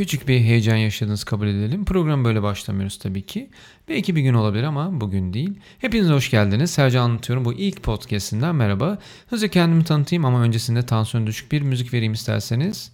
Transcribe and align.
Küçük 0.00 0.28
bir 0.28 0.40
heyecan 0.40 0.76
yaşadınız 0.76 1.24
kabul 1.24 1.46
edelim. 1.46 1.84
Program 1.84 2.24
böyle 2.24 2.42
başlamıyoruz 2.42 2.98
tabii 2.98 3.22
ki. 3.22 3.50
Belki 3.88 4.16
bir 4.16 4.20
gün 4.20 4.34
olabilir 4.34 4.62
ama 4.62 5.00
bugün 5.00 5.32
değil. 5.32 5.58
Hepinize 5.78 6.12
hoş 6.12 6.30
geldiniz. 6.30 6.70
Sercan 6.70 7.04
anlatıyorum. 7.04 7.44
Bu 7.44 7.52
ilk 7.52 7.82
podcast'inden 7.82 8.54
merhaba. 8.54 8.98
Hızlıca 9.30 9.50
kendimi 9.50 9.84
tanıtayım 9.84 10.24
ama 10.24 10.42
öncesinde 10.42 10.86
tansiyon 10.86 11.26
düşük 11.26 11.52
bir 11.52 11.62
müzik 11.62 11.94
vereyim 11.94 12.12
isterseniz. 12.12 12.92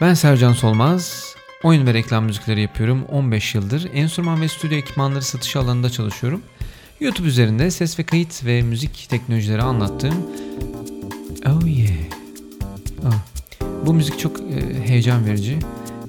Ben 0.00 0.14
Sercan 0.14 0.52
Solmaz. 0.52 1.34
Oyun 1.62 1.86
ve 1.86 1.94
reklam 1.94 2.24
müzikleri 2.24 2.60
yapıyorum. 2.60 3.04
15 3.04 3.54
yıldır 3.54 3.90
enstrüman 3.94 4.40
ve 4.40 4.48
stüdyo 4.48 4.78
ekipmanları 4.78 5.22
satışı 5.22 5.58
alanında 5.58 5.90
çalışıyorum. 5.90 6.42
YouTube 7.00 7.28
üzerinde 7.28 7.70
ses 7.70 7.98
ve 7.98 8.02
kayıt 8.02 8.44
ve 8.44 8.62
müzik 8.62 9.06
teknolojileri 9.10 9.62
anlattığım 9.62 10.26
Oh 11.46 11.66
yeah. 11.66 11.90
Oh. 13.04 13.29
Bu 13.86 13.94
müzik 13.94 14.18
çok 14.18 14.40
e, 14.40 14.86
heyecan 14.88 15.26
verici. 15.26 15.58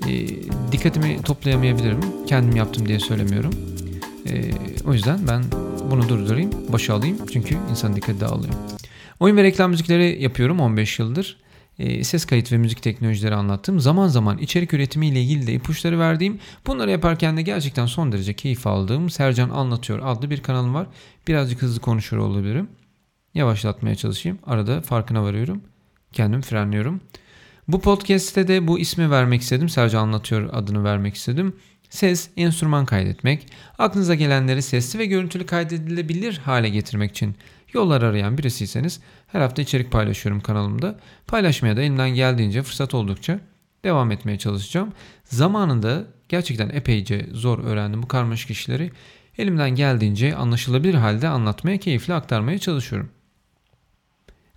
E, 0.09 0.27
dikkatimi 0.71 1.21
toplayamayabilirim. 1.21 1.99
Kendim 2.27 2.55
yaptım 2.55 2.87
diye 2.87 2.99
söylemiyorum. 2.99 3.51
E, 4.29 4.51
o 4.85 4.93
yüzden 4.93 5.27
ben 5.27 5.43
bunu 5.91 6.09
durdurayım, 6.09 6.51
başa 6.69 6.93
alayım. 6.93 7.17
Çünkü 7.33 7.57
insan 7.69 7.95
dikkati 7.95 8.19
dağılıyor. 8.19 8.53
Oyun 9.19 9.37
ve 9.37 9.43
reklam 9.43 9.71
müzikleri 9.71 10.23
yapıyorum 10.23 10.59
15 10.59 10.99
yıldır. 10.99 11.37
E, 11.79 12.03
ses 12.03 12.25
kayıt 12.25 12.51
ve 12.51 12.57
müzik 12.57 12.81
teknolojileri 12.81 13.35
anlattım. 13.35 13.79
Zaman 13.79 14.07
zaman 14.07 14.37
içerik 14.37 14.73
üretimi 14.73 15.07
ile 15.07 15.21
ilgili 15.21 15.47
de 15.47 15.53
ipuçları 15.53 15.99
verdiğim, 15.99 16.39
bunları 16.67 16.91
yaparken 16.91 17.37
de 17.37 17.41
gerçekten 17.41 17.85
son 17.85 18.11
derece 18.11 18.33
keyif 18.33 18.67
aldığım 18.67 19.09
Sercan 19.09 19.49
Anlatıyor 19.49 19.99
adlı 20.03 20.29
bir 20.29 20.41
kanalım 20.41 20.73
var. 20.73 20.87
Birazcık 21.27 21.61
hızlı 21.61 21.81
konuşuyor 21.81 22.23
olabilirim. 22.23 22.69
Yavaşlatmaya 23.33 23.95
çalışayım. 23.95 24.39
Arada 24.45 24.81
farkına 24.81 25.23
varıyorum. 25.23 25.61
Kendim 26.13 26.41
frenliyorum. 26.41 27.01
Bu 27.67 27.81
podcast'te 27.81 28.47
de 28.47 28.67
bu 28.67 28.79
ismi 28.79 29.11
vermek 29.11 29.41
istedim. 29.41 29.69
Sadece 29.69 29.97
anlatıyor 29.97 30.49
adını 30.53 30.83
vermek 30.83 31.15
istedim. 31.15 31.55
Ses, 31.89 32.29
enstrüman 32.37 32.85
kaydetmek, 32.85 33.47
aklınıza 33.77 34.15
gelenleri 34.15 34.61
sesli 34.61 34.99
ve 34.99 35.05
görüntülü 35.05 35.45
kaydedilebilir 35.45 36.37
hale 36.37 36.69
getirmek 36.69 37.11
için 37.11 37.35
yollar 37.73 38.01
arayan 38.01 38.37
birisiyseniz 38.37 38.99
her 39.27 39.41
hafta 39.41 39.61
içerik 39.61 39.91
paylaşıyorum 39.91 40.41
kanalımda. 40.41 40.99
Paylaşmaya 41.27 41.77
da 41.77 41.81
elimden 41.81 42.09
geldiğince 42.09 42.63
fırsat 42.63 42.93
oldukça 42.93 43.39
devam 43.83 44.11
etmeye 44.11 44.37
çalışacağım. 44.37 44.93
Zamanında 45.23 46.07
gerçekten 46.29 46.69
epeyce 46.69 47.27
zor 47.31 47.59
öğrendim 47.59 48.03
bu 48.03 48.07
karmaşık 48.07 48.51
işleri. 48.51 48.91
Elimden 49.37 49.69
geldiğince 49.69 50.35
anlaşılabilir 50.35 50.93
halde 50.93 51.27
anlatmaya, 51.27 51.77
keyifli 51.77 52.13
aktarmaya 52.13 52.59
çalışıyorum. 52.59 53.09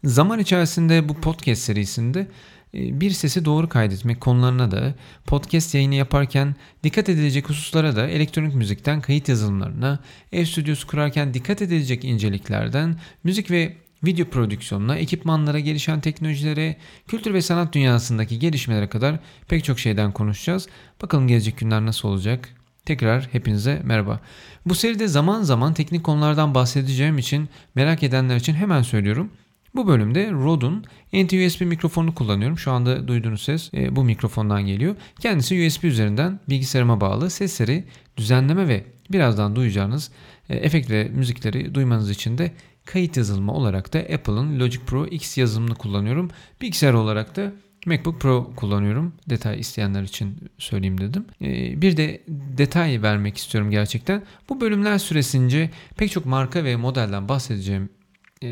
Zaman 0.05 0.38
içerisinde 0.38 1.08
bu 1.08 1.20
podcast 1.20 1.62
serisinde 1.62 2.27
bir 2.75 3.11
sesi 3.11 3.44
doğru 3.44 3.69
kaydetmek 3.69 4.20
konularına 4.20 4.70
da 4.70 4.94
podcast 5.27 5.75
yayını 5.75 5.94
yaparken 5.94 6.56
dikkat 6.84 7.08
edilecek 7.08 7.48
hususlara 7.48 7.97
da 7.97 8.08
elektronik 8.08 8.55
müzikten 8.55 9.00
kayıt 9.00 9.28
yazılımlarına, 9.28 9.98
ev 10.33 10.44
stüdyosu 10.44 10.86
kurarken 10.86 11.34
dikkat 11.34 11.62
edilecek 11.62 12.05
inceliklerden, 12.05 12.97
müzik 13.25 13.50
ve 13.50 13.77
video 14.05 14.27
prodüksiyonuna, 14.27 14.97
ekipmanlara, 14.97 15.58
gelişen 15.58 16.00
teknolojilere, 16.00 16.77
kültür 17.08 17.34
ve 17.34 17.42
sanat 17.42 17.72
dünyasındaki 17.72 18.39
gelişmelere 18.39 18.88
kadar 18.88 19.19
pek 19.48 19.64
çok 19.64 19.78
şeyden 19.78 20.12
konuşacağız. 20.12 20.69
Bakalım 21.03 21.28
gelecek 21.28 21.59
günler 21.59 21.86
nasıl 21.86 22.09
olacak? 22.09 22.48
Tekrar 22.84 23.28
hepinize 23.33 23.81
merhaba. 23.84 24.20
Bu 24.66 24.75
seride 24.75 25.09
zaman 25.09 25.42
zaman 25.42 25.75
teknik 25.75 26.05
konulardan 26.05 26.55
bahsedeceğim 26.55 27.19
için 27.19 27.48
merak 27.75 28.03
edenler 28.03 28.36
için 28.36 28.55
hemen 28.55 28.83
söylüyorum. 28.83 29.31
Bu 29.75 29.86
bölümde 29.86 30.33
Rode'un 30.33 30.84
NT-USB 31.12 31.64
mikrofonunu 31.64 32.14
kullanıyorum. 32.14 32.59
Şu 32.59 32.72
anda 32.72 33.09
duyduğunuz 33.09 33.43
ses 33.43 33.75
e, 33.75 33.97
bu 33.97 34.04
mikrofondan 34.04 34.66
geliyor. 34.66 34.97
Kendisi 35.21 35.66
USB 35.66 35.84
üzerinden 35.84 36.41
bilgisayarıma 36.48 37.00
bağlı. 37.00 37.31
Sesleri 37.31 37.84
düzenleme 38.16 38.69
ve 38.69 38.84
birazdan 39.12 39.56
duyacağınız 39.56 40.10
e, 40.48 40.56
efekt 40.56 40.91
ve 40.91 41.04
müzikleri 41.04 41.75
duymanız 41.75 42.10
için 42.10 42.38
de 42.38 42.53
kayıt 42.84 43.16
yazılımı 43.16 43.53
olarak 43.53 43.93
da 43.93 43.98
Apple'ın 43.98 44.60
Logic 44.60 44.81
Pro 44.87 45.06
X 45.06 45.38
yazılımını 45.38 45.75
kullanıyorum. 45.75 46.31
Bilgisayar 46.60 46.93
olarak 46.93 47.37
da 47.37 47.53
MacBook 47.87 48.21
Pro 48.21 48.53
kullanıyorum. 48.56 49.12
Detay 49.31 49.60
isteyenler 49.60 50.03
için 50.03 50.37
söyleyeyim 50.59 51.00
dedim. 51.00 51.25
Ee, 51.43 51.82
bir 51.82 51.97
de 51.97 52.22
detay 52.28 53.03
vermek 53.03 53.37
istiyorum 53.37 53.71
gerçekten. 53.71 54.22
Bu 54.48 54.60
bölümler 54.60 54.98
süresince 54.98 55.71
pek 55.97 56.10
çok 56.10 56.27
marka 56.27 56.65
ve 56.65 56.77
modelden 56.77 57.28
bahsedeceğim 57.28 57.82
e, 57.84 58.03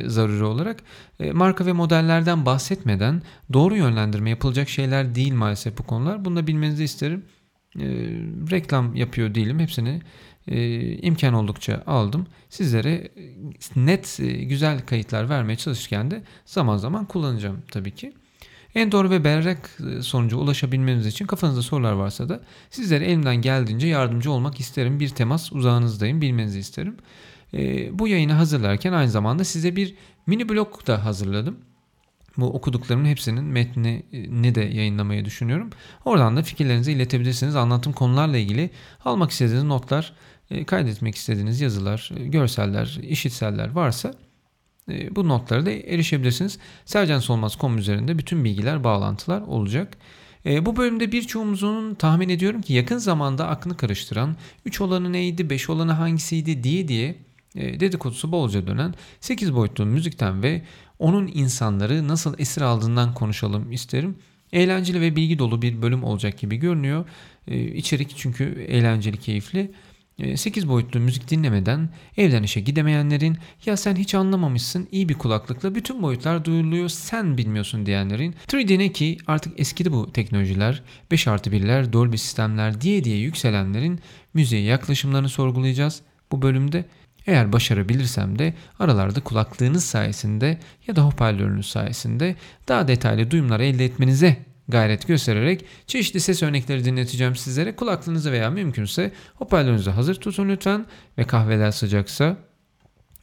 zaruri 0.06 0.44
olarak 0.44 0.82
e, 1.20 1.32
marka 1.32 1.66
ve 1.66 1.72
modellerden 1.72 2.46
bahsetmeden 2.46 3.22
doğru 3.52 3.76
yönlendirme 3.76 4.30
yapılacak 4.30 4.68
şeyler 4.68 5.14
değil 5.14 5.32
maalesef 5.32 5.78
bu 5.78 5.82
konular. 5.82 6.24
Bunu 6.24 6.36
da 6.36 6.46
bilmenizi 6.46 6.84
isterim. 6.84 7.24
E, 7.76 7.86
reklam 8.50 8.94
yapıyor 8.94 9.34
değilim. 9.34 9.58
Hepsini 9.58 10.00
imkan 11.02 11.34
oldukça 11.34 11.82
aldım. 11.86 12.26
Sizlere 12.48 13.08
net 13.76 14.18
güzel 14.42 14.86
kayıtlar 14.86 15.28
vermeye 15.28 15.56
çalışırken 15.56 16.10
de 16.10 16.22
zaman 16.44 16.76
zaman 16.76 17.04
kullanacağım 17.04 17.62
tabii 17.70 17.90
ki. 17.90 18.12
En 18.74 18.92
doğru 18.92 19.10
ve 19.10 19.24
berrak 19.24 19.78
sonuca 20.00 20.36
ulaşabilmeniz 20.36 21.06
için 21.06 21.26
kafanızda 21.26 21.62
sorular 21.62 21.92
varsa 21.92 22.28
da 22.28 22.40
sizlere 22.70 23.04
elimden 23.04 23.36
geldiğince 23.36 23.86
yardımcı 23.86 24.30
olmak 24.30 24.60
isterim. 24.60 25.00
Bir 25.00 25.08
temas 25.08 25.52
uzağınızdayım 25.52 26.20
bilmenizi 26.20 26.58
isterim. 26.58 26.96
E, 27.54 27.98
bu 27.98 28.08
yayını 28.08 28.32
hazırlarken 28.32 28.92
aynı 28.92 29.10
zamanda 29.10 29.44
size 29.44 29.76
bir 29.76 29.94
mini 30.26 30.48
blog 30.48 30.86
da 30.86 31.04
hazırladım. 31.04 31.58
Bu 32.36 32.46
okuduklarımın 32.46 33.04
hepsinin 33.04 33.44
metnini 33.44 34.02
ne 34.28 34.54
de 34.54 34.60
yayınlamayı 34.60 35.24
düşünüyorum. 35.24 35.70
Oradan 36.04 36.36
da 36.36 36.42
fikirlerinizi 36.42 36.92
iletebilirsiniz. 36.92 37.56
Anlattığım 37.56 37.92
konularla 37.92 38.36
ilgili 38.36 38.70
almak 39.04 39.30
istediğiniz 39.30 39.64
notlar, 39.64 40.12
e, 40.50 40.64
kaydetmek 40.64 41.14
istediğiniz 41.14 41.60
yazılar, 41.60 42.10
e, 42.16 42.26
görseller, 42.26 42.98
işitseller 43.02 43.70
varsa 43.70 44.14
e, 44.90 45.16
bu 45.16 45.28
notlara 45.28 45.66
da 45.66 45.70
erişebilirsiniz. 45.70 46.58
Sercansolmaz.com 46.84 47.78
üzerinde 47.78 48.18
bütün 48.18 48.44
bilgiler, 48.44 48.84
bağlantılar 48.84 49.40
olacak. 49.40 49.96
bu 50.44 50.76
bölümde 50.76 51.12
birçoğumuzun 51.12 51.94
tahmin 51.94 52.28
ediyorum 52.28 52.62
ki 52.62 52.72
yakın 52.72 52.98
zamanda 52.98 53.48
aklını 53.48 53.76
karıştıran 53.76 54.36
3 54.64 54.80
olanı 54.80 55.12
neydi, 55.12 55.50
5 55.50 55.70
olanı 55.70 55.92
hangisiydi 55.92 56.64
diye 56.64 56.88
diye 56.88 57.08
e, 57.08 57.16
dedikodusu 57.54 58.32
bolca 58.32 58.66
dönen 58.66 58.94
8 59.20 59.54
boyutlu 59.54 59.86
müzikten 59.86 60.42
ve 60.42 60.62
onun 60.98 61.30
insanları 61.34 62.08
nasıl 62.08 62.38
esir 62.38 62.62
aldığından 62.62 63.14
konuşalım 63.14 63.72
isterim. 63.72 64.16
Eğlenceli 64.52 65.00
ve 65.00 65.16
bilgi 65.16 65.38
dolu 65.38 65.62
bir 65.62 65.82
bölüm 65.82 66.04
olacak 66.04 66.38
gibi 66.38 66.56
görünüyor. 66.56 67.04
E, 67.48 67.60
içerik 67.60 68.16
çünkü 68.16 68.44
eğlenceli, 68.68 69.16
keyifli. 69.16 69.70
8 70.36 70.64
e, 70.64 70.68
boyutlu 70.68 71.00
müzik 71.00 71.30
dinlemeden 71.30 71.88
evden 72.16 72.42
işe 72.42 72.60
gidemeyenlerin 72.60 73.38
ya 73.66 73.76
sen 73.76 73.96
hiç 73.96 74.14
anlamamışsın 74.14 74.88
iyi 74.92 75.08
bir 75.08 75.14
kulaklıkla 75.14 75.74
bütün 75.74 76.02
boyutlar 76.02 76.44
duyuluyor 76.44 76.88
sen 76.88 77.38
bilmiyorsun 77.38 77.86
diyenlerin 77.86 78.34
3D 78.48 78.78
ne 78.78 78.92
ki 78.92 79.18
artık 79.26 79.60
eskidi 79.60 79.92
bu 79.92 80.12
teknolojiler 80.12 80.82
5 81.10 81.28
artı 81.28 81.50
1'ler 81.50 81.92
Dolby 81.92 82.16
sistemler 82.16 82.80
diye 82.80 83.04
diye 83.04 83.18
yükselenlerin 83.18 84.00
müziğe 84.34 84.62
yaklaşımlarını 84.62 85.28
sorgulayacağız 85.28 86.02
bu 86.32 86.42
bölümde. 86.42 86.84
Eğer 87.26 87.52
başarabilirsem 87.52 88.38
de 88.38 88.54
aralarda 88.78 89.20
kulaklığınız 89.20 89.84
sayesinde 89.84 90.58
ya 90.86 90.96
da 90.96 91.02
hoparlörünüz 91.02 91.66
sayesinde 91.66 92.36
daha 92.68 92.88
detaylı 92.88 93.30
duyumlar 93.30 93.60
elde 93.60 93.84
etmenize 93.84 94.36
gayret 94.68 95.06
göstererek 95.06 95.64
çeşitli 95.86 96.20
ses 96.20 96.42
örnekleri 96.42 96.84
dinleteceğim 96.84 97.36
sizlere. 97.36 97.76
Kulaklığınızı 97.76 98.32
veya 98.32 98.50
mümkünse 98.50 99.12
hoparlörünüzü 99.34 99.90
hazır 99.90 100.14
tutun 100.14 100.48
lütfen 100.48 100.86
ve 101.18 101.24
kahveler 101.24 101.70
sıcaksa 101.70 102.36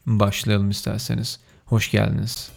başlayalım 0.05 0.69
isterseniz. 0.69 1.39
Hoş 1.65 1.91
geldiniz. 1.91 2.51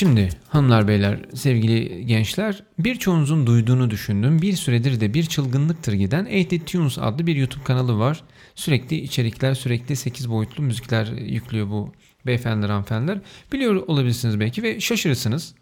Şimdi 0.00 0.28
hanımlar 0.48 0.88
beyler 0.88 1.18
sevgili 1.34 2.06
gençler 2.06 2.62
birçoğunuzun 2.78 3.46
duyduğunu 3.46 3.90
düşündüm. 3.90 4.42
Bir 4.42 4.52
süredir 4.52 5.00
de 5.00 5.14
bir 5.14 5.24
çılgınlıktır 5.24 5.92
giden 5.92 6.24
80 6.24 6.58
Tunes 6.58 6.98
adlı 6.98 7.26
bir 7.26 7.36
YouTube 7.36 7.64
kanalı 7.64 7.98
var. 7.98 8.22
Sürekli 8.54 8.96
içerikler 8.96 9.54
sürekli 9.54 9.96
8 9.96 10.30
boyutlu 10.30 10.62
müzikler 10.62 11.06
yüklüyor 11.06 11.70
bu 11.70 11.92
beyefendiler 12.26 12.68
hanımefendiler. 12.68 13.18
Biliyor 13.52 13.74
olabilirsiniz 13.74 14.40
belki 14.40 14.62
ve 14.62 14.80
şaşırırsınız. 14.80 15.54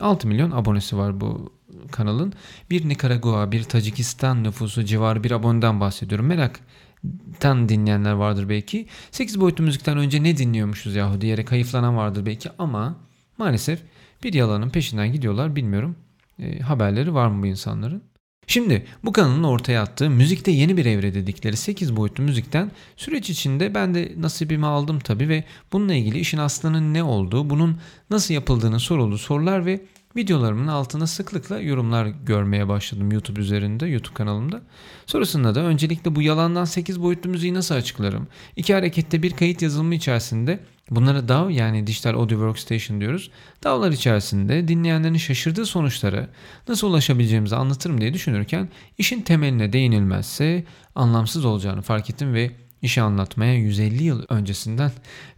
6 0.00 0.26
ee, 0.26 0.30
milyon 0.30 0.50
abonesi 0.50 0.96
var 0.96 1.20
bu 1.20 1.52
kanalın. 1.90 2.32
Bir 2.70 2.88
Nikaragua, 2.88 3.52
bir 3.52 3.62
Tacikistan 3.62 4.44
nüfusu 4.44 4.84
civarı 4.84 5.24
bir 5.24 5.30
aboneden 5.30 5.80
bahsediyorum. 5.80 6.26
Meraktan 6.26 7.68
dinleyenler 7.68 8.12
vardır 8.12 8.48
belki. 8.48 8.86
8 9.10 9.40
boyutlu 9.40 9.64
müzikten 9.64 9.98
önce 9.98 10.22
ne 10.22 10.36
dinliyormuşuz 10.36 10.94
yahu 10.94 11.20
diyerek 11.20 11.52
hayıflanan 11.52 11.96
vardır 11.96 12.26
belki 12.26 12.50
ama 12.58 13.09
Maalesef 13.40 13.80
bir 14.22 14.32
yalanın 14.32 14.70
peşinden 14.70 15.12
gidiyorlar 15.12 15.56
bilmiyorum. 15.56 15.96
E, 16.38 16.58
haberleri 16.58 17.14
var 17.14 17.28
mı 17.28 17.42
bu 17.42 17.46
insanların? 17.46 18.02
Şimdi 18.46 18.86
bu 19.04 19.12
kanalın 19.12 19.42
ortaya 19.42 19.82
attığı 19.82 20.10
müzikte 20.10 20.50
yeni 20.50 20.76
bir 20.76 20.86
evre 20.86 21.14
dedikleri 21.14 21.56
8 21.56 21.96
boyutlu 21.96 22.24
müzikten 22.24 22.70
süreç 22.96 23.30
içinde 23.30 23.74
ben 23.74 23.94
de 23.94 24.12
nasibimi 24.16 24.66
aldım 24.66 24.98
tabi 24.98 25.28
ve 25.28 25.44
bununla 25.72 25.94
ilgili 25.94 26.18
işin 26.18 26.38
aslının 26.38 26.94
ne 26.94 27.02
olduğu, 27.02 27.50
bunun 27.50 27.78
nasıl 28.10 28.34
yapıldığını 28.34 28.80
soruldu 28.80 29.18
sorular 29.18 29.66
ve 29.66 29.80
videolarımın 30.16 30.66
altına 30.66 31.06
sıklıkla 31.06 31.60
yorumlar 31.60 32.06
görmeye 32.06 32.68
başladım 32.68 33.12
YouTube 33.12 33.40
üzerinde, 33.40 33.86
YouTube 33.86 34.14
kanalımda. 34.14 34.62
Sonrasında 35.06 35.54
da 35.54 35.60
öncelikle 35.60 36.14
bu 36.14 36.22
yalandan 36.22 36.64
8 36.64 37.02
boyutlu 37.02 37.30
müziği 37.30 37.54
nasıl 37.54 37.74
açıklarım? 37.74 38.28
İki 38.56 38.74
harekette 38.74 39.22
bir 39.22 39.30
kayıt 39.30 39.62
yazılımı 39.62 39.94
içerisinde 39.94 40.60
bunlara 40.90 41.28
DAW 41.28 41.54
yani 41.54 41.86
Digital 41.86 42.14
Audio 42.14 42.28
Workstation 42.28 43.00
diyoruz. 43.00 43.30
DAW'lar 43.64 43.92
içerisinde 43.92 44.68
dinleyenlerin 44.68 45.16
şaşırdığı 45.16 45.66
sonuçlara 45.66 46.28
nasıl 46.68 46.86
ulaşabileceğimizi 46.86 47.56
anlatırım 47.56 48.00
diye 48.00 48.14
düşünürken 48.14 48.68
işin 48.98 49.22
temeline 49.22 49.72
değinilmezse 49.72 50.64
anlamsız 50.94 51.44
olacağını 51.44 51.82
fark 51.82 52.10
ettim 52.10 52.34
ve 52.34 52.50
işi 52.82 53.02
anlatmaya 53.02 53.54
150 53.54 54.02
yıl 54.02 54.22
öncesinden 54.28 54.92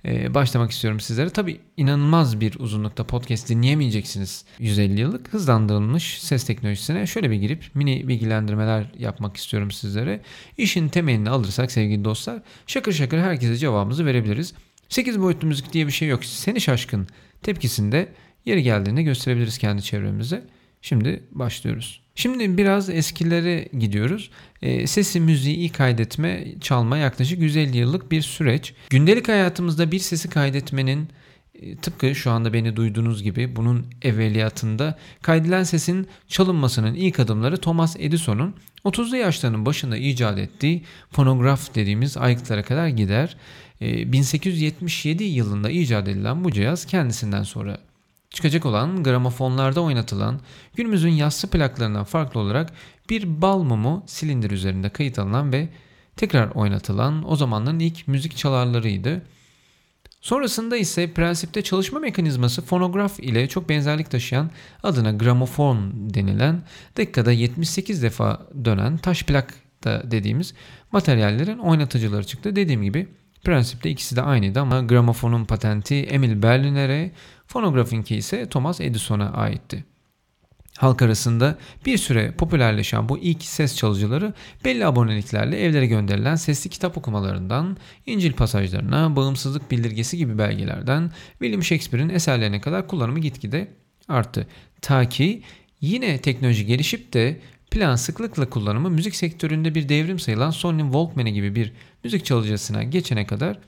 e, 0.05 0.35
başlamak 0.35 0.71
istiyorum 0.71 1.01
sizlere. 1.01 1.31
Tabi 1.31 1.61
inanılmaz 1.77 2.41
bir 2.41 2.55
uzunlukta 2.59 3.05
podcast 3.05 3.49
dinleyemeyeceksiniz 3.49 4.45
150 4.59 5.01
yıllık 5.01 5.33
hızlandırılmış 5.33 6.23
ses 6.23 6.45
teknolojisine. 6.45 7.07
Şöyle 7.07 7.31
bir 7.31 7.37
girip 7.37 7.65
mini 7.75 8.09
bilgilendirmeler 8.09 8.93
yapmak 8.99 9.37
istiyorum 9.37 9.71
sizlere. 9.71 10.21
İşin 10.59 10.89
temelini 10.89 11.31
alırsak 11.31 11.73
sevgili 11.73 12.05
dostlar 12.05 12.43
şakır 12.67 12.93
şakır 12.93 13.19
herkese 13.19 13.57
cevabımızı 13.57 14.07
verebiliriz. 14.07 14.55
8 14.93 15.21
boyutlu 15.21 15.49
müzik 15.49 15.73
diye 15.73 15.87
bir 15.87 15.93
şey 15.93 16.09
yok. 16.09 16.25
Seni 16.25 16.61
şaşkın 16.61 17.07
tepkisinde 17.43 18.09
yeri 18.45 18.63
geldiğinde 18.63 19.03
gösterebiliriz 19.03 19.59
kendi 19.59 19.83
çevremize. 19.83 20.45
Şimdi 20.83 21.23
başlıyoruz. 21.31 22.03
Şimdi 22.15 22.59
biraz 22.59 22.91
eskilere 22.91 23.69
gidiyoruz. 23.79 24.31
E, 24.63 24.87
sesi 24.87 25.21
müziği 25.21 25.69
kaydetme, 25.69 26.47
çalma 26.61 26.99
yaklaşık 26.99 27.41
150 27.41 27.77
yıllık 27.77 28.13
bir 28.13 28.23
süreç. 28.23 28.75
Gündelik 28.91 29.29
hayatımızda 29.29 29.93
bir 29.93 29.99
sesi 29.99 30.31
kaydetmenin 30.31 31.09
e, 31.55 31.77
tıpkı 31.77 32.15
şu 32.15 32.31
anda 32.31 32.53
beni 32.53 32.77
duyduğunuz 32.77 33.23
gibi 33.23 33.57
bunun 33.57 33.87
evveliyatında 34.03 34.99
kaydedilen 35.23 35.65
sesin 35.65 36.07
çalınmasının 36.29 36.95
ilk 36.95 37.21
adımları 37.21 37.57
Thomas 37.57 37.97
Edison'un 37.99 38.55
30'lu 38.85 39.17
yaşlarının 39.17 39.67
başında 39.67 39.97
icat 39.97 40.39
ettiği 40.39 40.83
fonograf 41.11 41.75
dediğimiz 41.75 42.17
aygıtlara 42.17 42.63
kadar 42.63 42.89
gider. 42.89 43.37
1877 43.83 45.25
yılında 45.25 45.71
icat 45.71 46.09
edilen 46.09 46.45
bu 46.45 46.53
cihaz 46.53 46.85
kendisinden 46.87 47.43
sonra 47.43 47.79
çıkacak 48.31 48.67
olan 48.67 49.03
gramofonlarda 49.03 49.81
oynatılan 49.81 50.41
günümüzün 50.77 51.11
yassı 51.11 51.51
plaklarından 51.51 52.05
farklı 52.05 52.41
olarak 52.41 52.73
bir 53.11 53.43
bal 53.43 53.63
mumu 53.63 54.03
silindir 54.07 54.51
üzerinde 54.51 54.89
kayıt 54.89 55.19
alınan 55.19 55.53
ve 55.53 55.69
tekrar 56.17 56.51
oynatılan 56.51 57.31
o 57.31 57.37
zamanların 57.37 57.79
ilk 57.79 58.09
müzik 58.09 58.37
çalarlarıydı. 58.37 59.23
Sonrasında 60.21 60.77
ise 60.77 61.13
prensipte 61.13 61.63
çalışma 61.63 62.01
mekanizması 62.01 62.63
fonograf 62.63 63.21
ile 63.21 63.49
çok 63.49 63.69
benzerlik 63.69 64.11
taşıyan 64.11 64.51
adına 64.83 65.13
gramofon 65.13 65.93
denilen 65.95 66.63
dakikada 66.97 67.33
78 67.33 68.03
defa 68.03 68.47
dönen 68.65 68.97
taş 68.97 69.23
plak 69.23 69.55
da 69.85 70.03
dediğimiz 70.11 70.55
materyallerin 70.93 71.59
oynatıcıları 71.59 72.25
çıktı. 72.25 72.57
Dediğim 72.57 72.83
gibi 72.83 73.09
prensipte 73.45 73.91
ikisi 73.91 74.17
de 74.17 74.23
aynıydı 74.23 74.61
ama 74.61 74.81
gramofonun 74.81 75.45
patenti 75.45 75.95
Emil 75.95 76.43
Berliner'e 76.43 77.13
Fonografinki 77.47 78.17
ise 78.17 78.49
Thomas 78.49 78.81
Edison'a 78.81 79.33
aitti. 79.33 79.85
Halk 80.79 81.03
arasında 81.03 81.59
bir 81.87 81.99
süre 81.99 82.33
popülerleşen 82.33 83.09
bu 83.09 83.19
ilk 83.19 83.43
ses 83.43 83.77
çalıcıları 83.77 84.35
belli 84.65 84.87
aboneliklerle 84.87 85.61
evlere 85.61 85.87
gönderilen 85.87 86.35
sesli 86.35 86.71
kitap 86.71 86.99
okumalarından, 86.99 87.77
İncil 88.07 88.33
pasajlarına, 88.33 89.17
bağımsızlık 89.17 89.71
bildirgesi 89.71 90.17
gibi 90.17 90.39
belgelerden 90.39 91.11
William 91.31 91.63
Shakespeare'in 91.63 92.09
eserlerine 92.09 92.61
kadar 92.61 92.89
kullanımı 92.89 93.19
gitgide 93.19 93.69
arttı. 94.09 94.47
Ta 94.83 95.09
ki 95.09 95.43
yine 95.81 96.19
teknoloji 96.19 96.67
gelişip 96.67 97.13
de 97.13 97.41
plan 97.71 97.97
sıklıkla 97.97 98.51
kullanımı 98.51 98.91
müzik 98.91 99.17
sektöründe 99.17 99.75
bir 99.75 99.89
devrim 99.89 100.19
sayılan 100.19 100.51
Sony 100.51 100.83
Walkman 100.83 101.35
gibi 101.35 101.55
bir 101.55 101.73
müzik 102.05 102.25
çalıcısına 102.25 102.83
geçene 102.83 103.27
kadar 103.27 103.59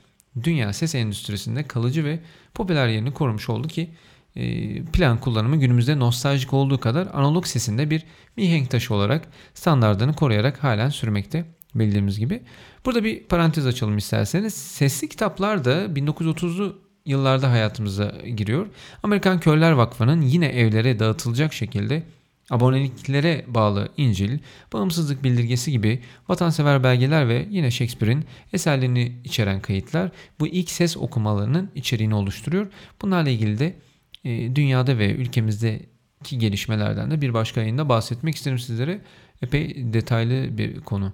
dünya 0.43 0.73
ses 0.73 0.95
endüstrisinde 0.95 1.63
kalıcı 1.63 2.05
ve 2.05 2.21
popüler 2.55 2.89
yerini 2.89 3.13
korumuş 3.13 3.49
oldu 3.49 3.69
ki 3.69 3.91
e, 4.37 4.83
plan 4.85 5.21
kullanımı 5.21 5.57
günümüzde 5.57 5.99
nostaljik 5.99 6.53
olduğu 6.53 6.81
kadar 6.81 7.09
analog 7.13 7.47
sesinde 7.47 7.91
bir 7.91 8.05
mihenk 8.37 8.71
taşı 8.71 8.95
olarak 8.95 9.29
standartını 9.55 10.15
koruyarak 10.15 10.65
halen 10.65 10.89
sürmekte 10.89 11.45
bildiğimiz 11.75 12.19
gibi. 12.19 12.43
Burada 12.87 13.05
bir 13.05 13.23
parantez 13.25 13.67
açalım 13.67 13.99
isterseniz. 13.99 14.55
Sesli 14.55 15.09
kitaplar 15.09 15.65
da 15.65 15.85
1930'lu 15.85 16.79
yıllarda 17.07 17.51
hayatımıza 17.51 18.15
giriyor. 18.37 18.67
Amerikan 19.03 19.41
Körler 19.41 19.73
Vakfı'nın 19.73 20.21
yine 20.21 20.47
evlere 20.47 20.99
dağıtılacak 20.99 21.53
şekilde 21.53 22.03
aboneliklere 22.51 23.45
bağlı 23.49 23.89
İncil, 23.97 24.39
bağımsızlık 24.73 25.25
bildirgesi 25.25 25.73
gibi 25.73 26.01
vatansever 26.29 26.85
belgeler 26.85 27.29
ve 27.29 27.47
yine 27.51 27.71
Shakespeare'in 27.71 28.25
eserlerini 28.53 29.13
içeren 29.25 29.61
kayıtlar 29.61 30.11
bu 30.41 30.47
ilk 30.47 30.71
ses 30.71 30.97
okumalarının 30.97 31.71
içeriğini 31.75 32.15
oluşturuyor. 32.15 32.67
Bunlarla 33.03 33.31
ilgili 33.31 33.59
de 33.59 33.77
e, 34.25 34.57
dünyada 34.57 34.99
ve 34.99 35.15
ülkemizdeki 35.15 36.39
gelişmelerden 36.39 37.11
de 37.11 37.21
bir 37.21 37.35
başka 37.35 37.61
yayında 37.61 37.89
bahsetmek 37.89 38.35
isterim 38.35 38.59
sizlere. 38.59 39.01
Epey 39.43 39.93
detaylı 39.93 40.59
bir 40.59 40.81
konu. 40.81 41.13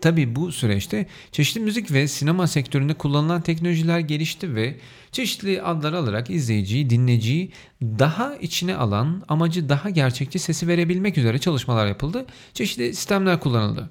Tabi 0.00 0.36
bu 0.36 0.52
süreçte 0.52 1.06
çeşitli 1.32 1.60
müzik 1.60 1.92
ve 1.92 2.08
sinema 2.08 2.46
sektöründe 2.46 2.94
kullanılan 2.94 3.42
teknolojiler 3.42 3.98
gelişti 3.98 4.54
ve 4.54 4.76
çeşitli 5.12 5.62
adlar 5.62 5.92
alarak 5.92 6.30
izleyiciyi, 6.30 6.90
dinleyiciyi 6.90 7.50
daha 7.82 8.36
içine 8.36 8.76
alan, 8.76 9.22
amacı 9.28 9.68
daha 9.68 9.90
gerçekçi 9.90 10.38
sesi 10.38 10.68
verebilmek 10.68 11.18
üzere 11.18 11.38
çalışmalar 11.38 11.86
yapıldı. 11.86 12.26
Çeşitli 12.54 12.94
sistemler 12.94 13.40
kullanıldı. 13.40 13.90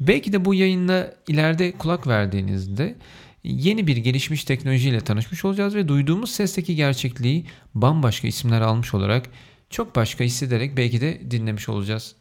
Belki 0.00 0.32
de 0.32 0.44
bu 0.44 0.54
yayında 0.54 1.14
ileride 1.28 1.72
kulak 1.72 2.06
verdiğinizde 2.06 2.96
yeni 3.44 3.86
bir 3.86 3.96
gelişmiş 3.96 4.44
teknolojiyle 4.44 5.00
tanışmış 5.00 5.44
olacağız 5.44 5.74
ve 5.74 5.88
duyduğumuz 5.88 6.30
sesteki 6.30 6.76
gerçekliği 6.76 7.46
bambaşka 7.74 8.28
isimler 8.28 8.60
almış 8.60 8.94
olarak 8.94 9.28
çok 9.70 9.96
başka 9.96 10.24
hissederek 10.24 10.76
belki 10.76 11.00
de 11.00 11.30
dinlemiş 11.30 11.68
olacağız. 11.68 12.14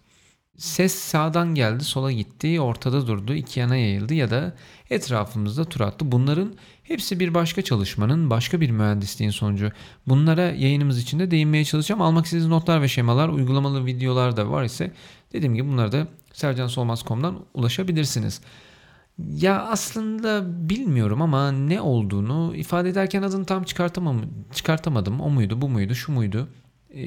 Ses 0.58 0.94
sağdan 0.94 1.56
geldi, 1.56 1.84
sola 1.84 2.12
gitti, 2.12 2.62
ortada 2.62 3.08
durdu, 3.08 3.34
iki 3.34 3.60
yana 3.60 3.76
yayıldı 3.76 4.14
ya 4.14 4.32
da 4.32 4.56
etrafımızda 4.90 5.66
tur 5.66 5.82
attı. 5.82 6.12
Bunların 6.12 6.54
hepsi 6.84 7.20
bir 7.20 7.34
başka 7.34 7.62
çalışmanın, 7.62 8.30
başka 8.30 8.62
bir 8.62 8.72
mühendisliğin 8.72 9.32
sonucu. 9.32 9.72
Bunlara 10.08 10.42
yayınımız 10.42 11.00
içinde 11.00 11.32
değinmeye 11.32 11.66
çalışacağım. 11.66 12.02
Almak 12.02 12.26
istediğiniz 12.26 12.50
notlar 12.50 12.82
ve 12.82 12.88
şemalar, 12.88 13.30
uygulamalı 13.30 13.86
videolar 13.86 14.38
da 14.38 14.50
var 14.52 14.64
ise 14.64 14.92
dediğim 15.34 15.56
gibi 15.56 15.68
bunları 15.68 15.92
da 15.92 16.08
sercansolmaz.com'dan 16.34 17.46
ulaşabilirsiniz. 17.54 18.42
Ya 19.18 19.62
aslında 19.62 20.44
bilmiyorum 20.70 21.22
ama 21.22 21.52
ne 21.52 21.82
olduğunu 21.82 22.56
ifade 22.56 22.90
ederken 22.90 23.22
adını 23.22 23.46
tam 23.46 23.64
çıkartamam, 23.64 24.22
çıkartamadım. 24.54 25.22
O 25.22 25.30
muydu, 25.30 25.62
bu 25.62 25.70
muydu, 25.70 25.96
şu 25.96 26.12
muydu? 26.12 26.48
E, 26.96 27.04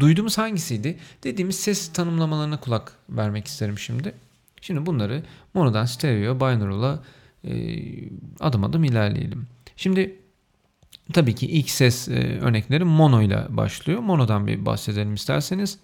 duyduğumuz 0.00 0.38
hangisiydi 0.38 0.98
dediğimiz 1.24 1.60
ses 1.60 1.92
tanımlamalarına 1.92 2.60
kulak 2.60 2.92
vermek 3.10 3.46
isterim 3.46 3.78
şimdi. 3.78 4.14
Şimdi 4.60 4.86
bunları 4.86 5.22
monodan 5.54 5.84
stereo, 5.84 6.36
binaural'a 6.36 7.02
e, 7.44 7.52
adım 8.40 8.64
adım 8.64 8.84
ilerleyelim. 8.84 9.46
Şimdi 9.76 10.16
tabii 11.12 11.34
ki 11.34 11.46
ilk 11.46 11.70
ses 11.70 12.08
e, 12.08 12.38
örnekleri 12.40 12.84
mono 12.84 13.22
ile 13.22 13.46
başlıyor. 13.48 14.00
Monodan 14.00 14.46
bir 14.46 14.66
bahsedelim 14.66 15.14
isterseniz. 15.14 15.78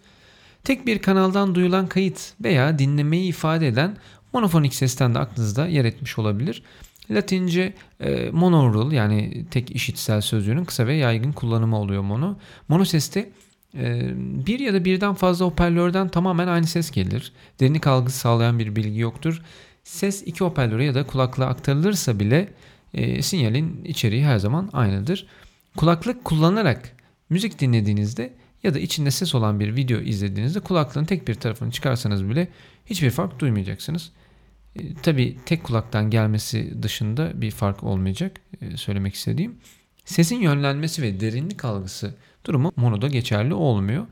Tek 0.64 0.86
bir 0.86 0.98
kanaldan 0.98 1.54
duyulan 1.54 1.86
kayıt 1.86 2.32
veya 2.44 2.78
dinlemeyi 2.78 3.28
ifade 3.28 3.68
eden 3.68 3.96
monofonik 4.32 4.74
sesten 4.74 5.14
de 5.14 5.18
aklınızda 5.18 5.66
yer 5.66 5.84
etmiş 5.84 6.18
olabilir. 6.18 6.62
Latince 7.10 7.74
e, 8.00 8.30
monaural 8.30 8.92
yani 8.92 9.44
tek 9.50 9.70
işitsel 9.70 10.20
sözcüğünün 10.20 10.64
kısa 10.64 10.86
ve 10.86 10.94
yaygın 10.94 11.32
kullanımı 11.32 11.78
oluyor 11.78 12.02
mono. 12.02 12.36
Mono 12.68 12.84
seste 12.84 13.30
e, 13.74 14.12
bir 14.46 14.58
ya 14.58 14.74
da 14.74 14.84
birden 14.84 15.14
fazla 15.14 15.46
hoparlörden 15.46 16.08
tamamen 16.08 16.48
aynı 16.48 16.66
ses 16.66 16.90
gelir. 16.90 17.32
Derinlik 17.60 17.86
algısı 17.86 18.18
sağlayan 18.18 18.58
bir 18.58 18.76
bilgi 18.76 19.00
yoktur. 19.00 19.42
Ses 19.84 20.22
iki 20.26 20.44
hoparlöre 20.44 20.84
ya 20.84 20.94
da 20.94 21.06
kulaklığa 21.06 21.48
aktarılırsa 21.48 22.20
bile 22.20 22.48
e, 22.94 23.22
sinyalin 23.22 23.84
içeriği 23.84 24.24
her 24.24 24.38
zaman 24.38 24.70
aynıdır. 24.72 25.26
Kulaklık 25.76 26.24
kullanarak 26.24 26.96
müzik 27.30 27.60
dinlediğinizde 27.60 28.32
ya 28.62 28.74
da 28.74 28.78
içinde 28.78 29.10
ses 29.10 29.34
olan 29.34 29.60
bir 29.60 29.76
video 29.76 30.00
izlediğinizde 30.00 30.60
kulaklığın 30.60 31.04
tek 31.04 31.28
bir 31.28 31.34
tarafını 31.34 31.70
çıkarsanız 31.70 32.28
bile 32.28 32.48
hiçbir 32.86 33.10
fark 33.10 33.38
duymayacaksınız. 33.38 34.12
E, 34.76 34.94
tabii 34.94 35.36
tek 35.46 35.64
kulaktan 35.64 36.10
gelmesi 36.10 36.82
dışında 36.82 37.40
bir 37.40 37.50
fark 37.50 37.84
olmayacak 37.84 38.40
e, 38.60 38.76
söylemek 38.76 39.14
istediğim. 39.14 39.56
Sesin 40.04 40.36
yönlenmesi 40.36 41.02
ve 41.02 41.20
derinlik 41.20 41.64
algısı 41.64 42.14
durumu 42.44 42.72
monoda 42.76 43.08
geçerli 43.08 43.54
olmuyor. 43.54 44.06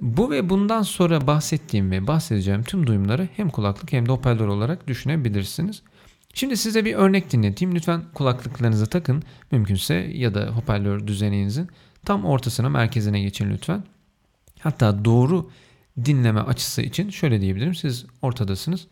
Bu 0.00 0.30
ve 0.30 0.50
bundan 0.50 0.82
sonra 0.82 1.26
bahsettiğim 1.26 1.90
ve 1.90 2.06
bahsedeceğim 2.06 2.62
tüm 2.62 2.86
duyumları 2.86 3.28
hem 3.36 3.50
kulaklık 3.50 3.92
hem 3.92 4.06
de 4.06 4.12
hoparlör 4.12 4.48
olarak 4.48 4.86
düşünebilirsiniz. 4.88 5.82
Şimdi 6.34 6.56
size 6.56 6.84
bir 6.84 6.94
örnek 6.94 7.32
dinleteyim. 7.32 7.74
Lütfen 7.74 8.02
kulaklıklarınızı 8.14 8.86
takın. 8.86 9.22
Mümkünse 9.50 9.94
ya 9.94 10.34
da 10.34 10.46
hoparlör 10.46 11.06
düzeninizin 11.06 11.68
tam 12.04 12.24
ortasına 12.24 12.68
merkezine 12.68 13.20
geçin 13.20 13.50
lütfen. 13.50 13.84
Hatta 14.60 15.04
doğru 15.04 15.50
dinleme 16.04 16.40
açısı 16.40 16.82
için 16.82 17.10
şöyle 17.10 17.40
diyebilirim. 17.40 17.74
Siz 17.74 18.06
ortadasınız. 18.22 18.86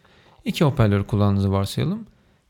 İki 0.44 0.64
hoparlör 0.64 1.04
kullandığınızı 1.04 1.52
varsayalım. 1.52 2.06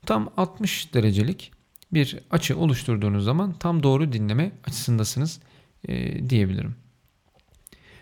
Tam 0.06 0.30
60 0.36 0.94
derecelik 0.94 1.52
bir 1.92 2.18
açı 2.30 2.58
oluşturduğunuz 2.58 3.24
zaman 3.24 3.54
tam 3.58 3.82
doğru 3.82 4.12
dinleme 4.12 4.52
açısındasınız 4.64 5.40
e, 5.88 6.28
diyebilirim. 6.30 6.74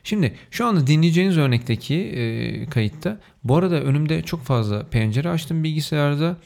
Şimdi 0.04 0.34
şu 0.50 0.66
anda 0.66 0.86
dinleyeceğiniz 0.86 1.38
örnekteki 1.38 1.94
e, 1.94 2.66
kayıtta 2.66 3.20
bu 3.44 3.56
arada 3.56 3.82
önümde 3.82 4.22
çok 4.22 4.42
fazla 4.44 4.86
pencere 4.86 5.28
açtım 5.28 5.64
bilgisayarda 5.64 6.36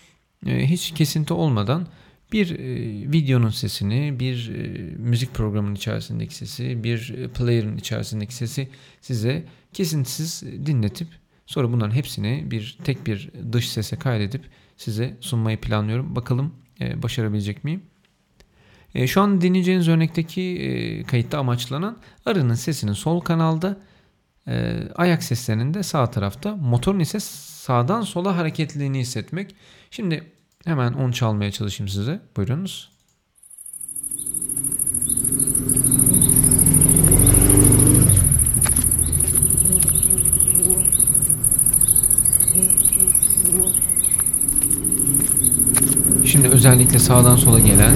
e, 0.46 0.66
hiç 0.66 0.90
kesinti 0.90 1.34
olmadan 1.34 1.86
bir 2.32 2.58
e, 2.58 3.12
videonun 3.12 3.50
sesini, 3.50 4.20
bir 4.20 4.54
e, 4.54 4.68
müzik 4.96 5.34
programının 5.34 5.74
içerisindeki 5.74 6.34
sesi, 6.34 6.84
bir 6.84 7.14
e, 7.18 7.28
player'ın 7.28 7.76
içerisindeki 7.76 8.34
sesi 8.34 8.68
size 9.00 9.44
kesintisiz 9.72 10.42
dinletip 10.66 11.08
sonra 11.52 11.72
bunların 11.72 11.94
hepsini 11.94 12.50
bir 12.50 12.78
tek 12.84 13.06
bir 13.06 13.30
dış 13.52 13.70
sese 13.70 13.96
kaydedip 13.96 14.44
size 14.76 15.16
sunmayı 15.20 15.60
planlıyorum. 15.60 16.16
Bakalım 16.16 16.54
e, 16.80 17.02
başarabilecek 17.02 17.64
miyim? 17.64 17.82
E, 18.94 19.06
şu 19.06 19.20
an 19.20 19.40
dinleyeceğiniz 19.40 19.88
örnekteki 19.88 20.42
e, 20.42 21.02
kayıtta 21.02 21.38
amaçlanan 21.38 21.98
arının 22.26 22.54
sesinin 22.54 22.92
sol 22.92 23.20
kanalda, 23.20 23.80
e, 24.48 24.82
ayak 24.94 25.22
seslerinin 25.22 25.74
de 25.74 25.82
sağ 25.82 26.10
tarafta, 26.10 26.56
motorun 26.56 27.00
ise 27.00 27.20
sağdan 27.20 28.02
sola 28.02 28.36
hareketliliğini 28.36 28.98
hissetmek. 28.98 29.54
Şimdi 29.90 30.32
hemen 30.64 30.92
onu 30.92 31.12
çalmaya 31.12 31.52
çalışayım 31.52 31.88
size. 31.88 32.20
Buyurunuz. 32.36 32.92
Şimdi 46.32 46.48
özellikle 46.48 46.98
sağdan 46.98 47.36
sola 47.36 47.58
gelen 47.58 47.94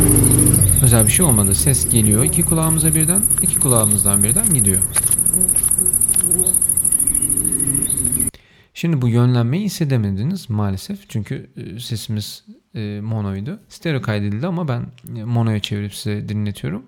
özel 0.83 1.07
bir 1.07 1.13
şey 1.13 1.27
olmadı. 1.27 1.55
Ses 1.55 1.91
geliyor 1.91 2.25
iki 2.25 2.45
kulağımıza 2.45 2.95
birden, 2.95 3.23
iki 3.43 3.61
kulağımızdan 3.61 4.23
birden 4.23 4.55
gidiyor. 4.55 4.83
Şimdi 8.75 9.03
bu 9.03 9.09
yönlenmeyi 9.09 9.65
hissedemediniz 9.65 10.51
maalesef. 10.51 11.11
Çünkü 11.11 11.51
e, 11.57 11.81
sesimiz 11.81 12.45
e, 12.75 13.01
monoydu. 13.01 13.61
Stereo 13.69 14.03
kaydedildi 14.03 14.47
ama 14.47 14.69
ben 14.69 14.87
e, 15.17 15.25
monoya 15.25 15.61
çevirip 15.61 15.95
size 15.95 16.29
dinletiyorum. 16.29 16.87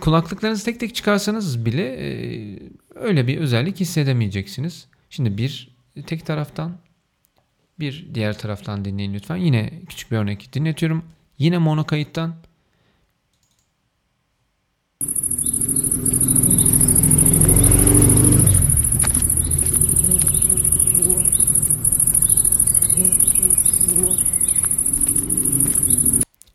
kulaklıklarınızı 0.00 0.64
tek 0.64 0.80
tek 0.80 0.94
çıkarsanız 0.94 1.66
bile 1.66 1.84
öyle 2.94 3.26
bir 3.26 3.38
özellik 3.38 3.80
hissedemeyeceksiniz. 3.80 4.86
Şimdi 5.10 5.38
bir 5.38 5.76
tek 6.06 6.26
taraftan 6.26 6.87
bir 7.80 8.06
diğer 8.14 8.38
taraftan 8.38 8.84
dinleyin 8.84 9.14
lütfen. 9.14 9.36
Yine 9.36 9.70
küçük 9.88 10.10
bir 10.10 10.16
örnek 10.16 10.52
dinletiyorum. 10.52 11.04
Yine 11.38 11.58
mono 11.58 11.84
kayıttan. 11.84 12.34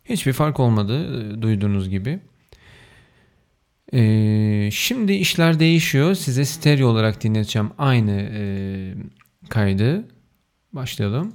Hiçbir 0.04 0.32
fark 0.32 0.60
olmadı 0.60 1.22
e, 1.32 1.42
duyduğunuz 1.42 1.88
gibi. 1.88 2.20
Ee, 3.94 4.68
şimdi 4.72 5.12
işler 5.12 5.60
değişiyor. 5.60 6.14
Size 6.14 6.44
stereo 6.44 6.88
olarak 6.88 7.22
dinleteceğim 7.22 7.70
aynı 7.78 8.30
e, 8.32 8.42
kaydı. 9.48 10.04
Başlayalım. 10.74 11.32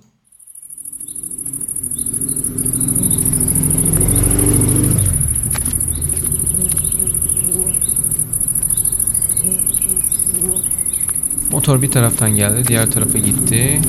Motor 11.52 11.82
bir 11.82 11.92
taraftan 11.92 12.32
geldi, 12.36 12.68
diğer 12.68 12.92
tarafa 12.92 13.18
gitti. 13.18 13.82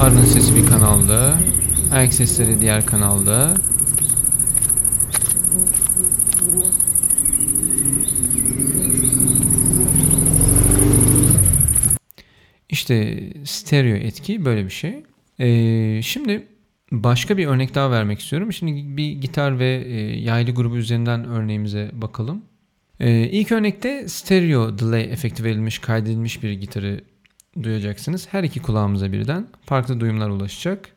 Arının 0.00 0.24
sesi 0.24 0.54
bir 0.56 0.66
kanalda. 0.66 1.38
Ayak 1.92 2.14
sesleri 2.14 2.60
diğer 2.60 2.86
kanalda. 2.86 3.54
İşte 12.80 13.20
stereo 13.44 13.96
etki 13.96 14.44
böyle 14.44 14.64
bir 14.64 14.70
şey. 14.70 15.02
Ee, 15.38 16.02
şimdi 16.02 16.46
başka 16.92 17.36
bir 17.36 17.46
örnek 17.46 17.74
daha 17.74 17.90
vermek 17.90 18.20
istiyorum. 18.20 18.52
Şimdi 18.52 18.96
bir 18.96 19.12
gitar 19.12 19.58
ve 19.58 19.84
e, 19.86 20.20
yaylı 20.20 20.50
grubu 20.50 20.76
üzerinden 20.76 21.24
örneğimize 21.24 21.90
bakalım. 21.92 22.44
Ee, 23.00 23.10
ilk 23.10 23.52
örnekte 23.52 24.08
stereo 24.08 24.78
delay 24.78 25.04
efekti 25.04 25.44
verilmiş, 25.44 25.78
kaydedilmiş 25.78 26.42
bir 26.42 26.52
gitarı 26.52 27.00
duyacaksınız. 27.62 28.28
Her 28.30 28.44
iki 28.44 28.62
kulağımıza 28.62 29.12
birden 29.12 29.46
farklı 29.64 30.00
duyumlar 30.00 30.28
ulaşacak. 30.28 30.88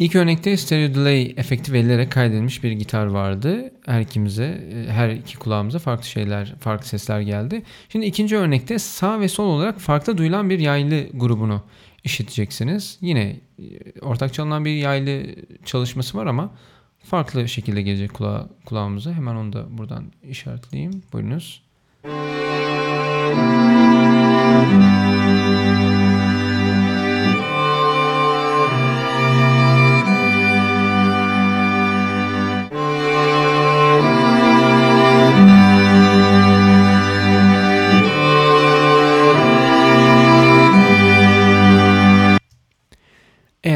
İlk 0.00 0.14
örnekte 0.14 0.56
stereo 0.56 0.94
delay 0.94 1.34
efekti 1.36 1.72
verilerek 1.72 2.12
kaydedilmiş 2.12 2.64
bir 2.64 2.72
gitar 2.72 3.06
vardı. 3.06 3.72
Her 3.86 4.00
ikimize, 4.00 4.44
e, 4.44 4.92
her 4.92 5.08
iki 5.10 5.38
kulağımıza 5.38 5.78
farklı 5.78 6.06
şeyler, 6.06 6.54
farklı 6.60 6.86
sesler 6.86 7.20
geldi. 7.20 7.62
Şimdi 7.88 8.06
ikinci 8.06 8.36
örnekte 8.36 8.78
sağ 8.78 9.20
ve 9.20 9.28
sol 9.28 9.46
olarak 9.46 9.78
farklı 9.80 10.18
duyulan 10.18 10.50
bir 10.50 10.58
yaylı 10.58 11.06
grubunu 11.14 11.62
işiteceksiniz. 12.04 12.98
Yine 13.00 13.40
e, 13.58 14.00
ortak 14.00 14.34
çalınan 14.34 14.64
bir 14.64 14.74
yaylı 14.74 15.26
çalışması 15.64 16.18
var 16.18 16.26
ama 16.26 16.50
farklı 16.98 17.48
şekilde 17.48 17.82
gelecek 17.82 18.14
kulağa, 18.14 18.48
kulağımıza. 18.64 19.12
Hemen 19.12 19.34
onu 19.34 19.52
da 19.52 19.78
buradan 19.78 20.12
işaretleyeyim. 20.22 21.02
Buyurunuz. 21.12 21.62
Müzik 22.04 22.20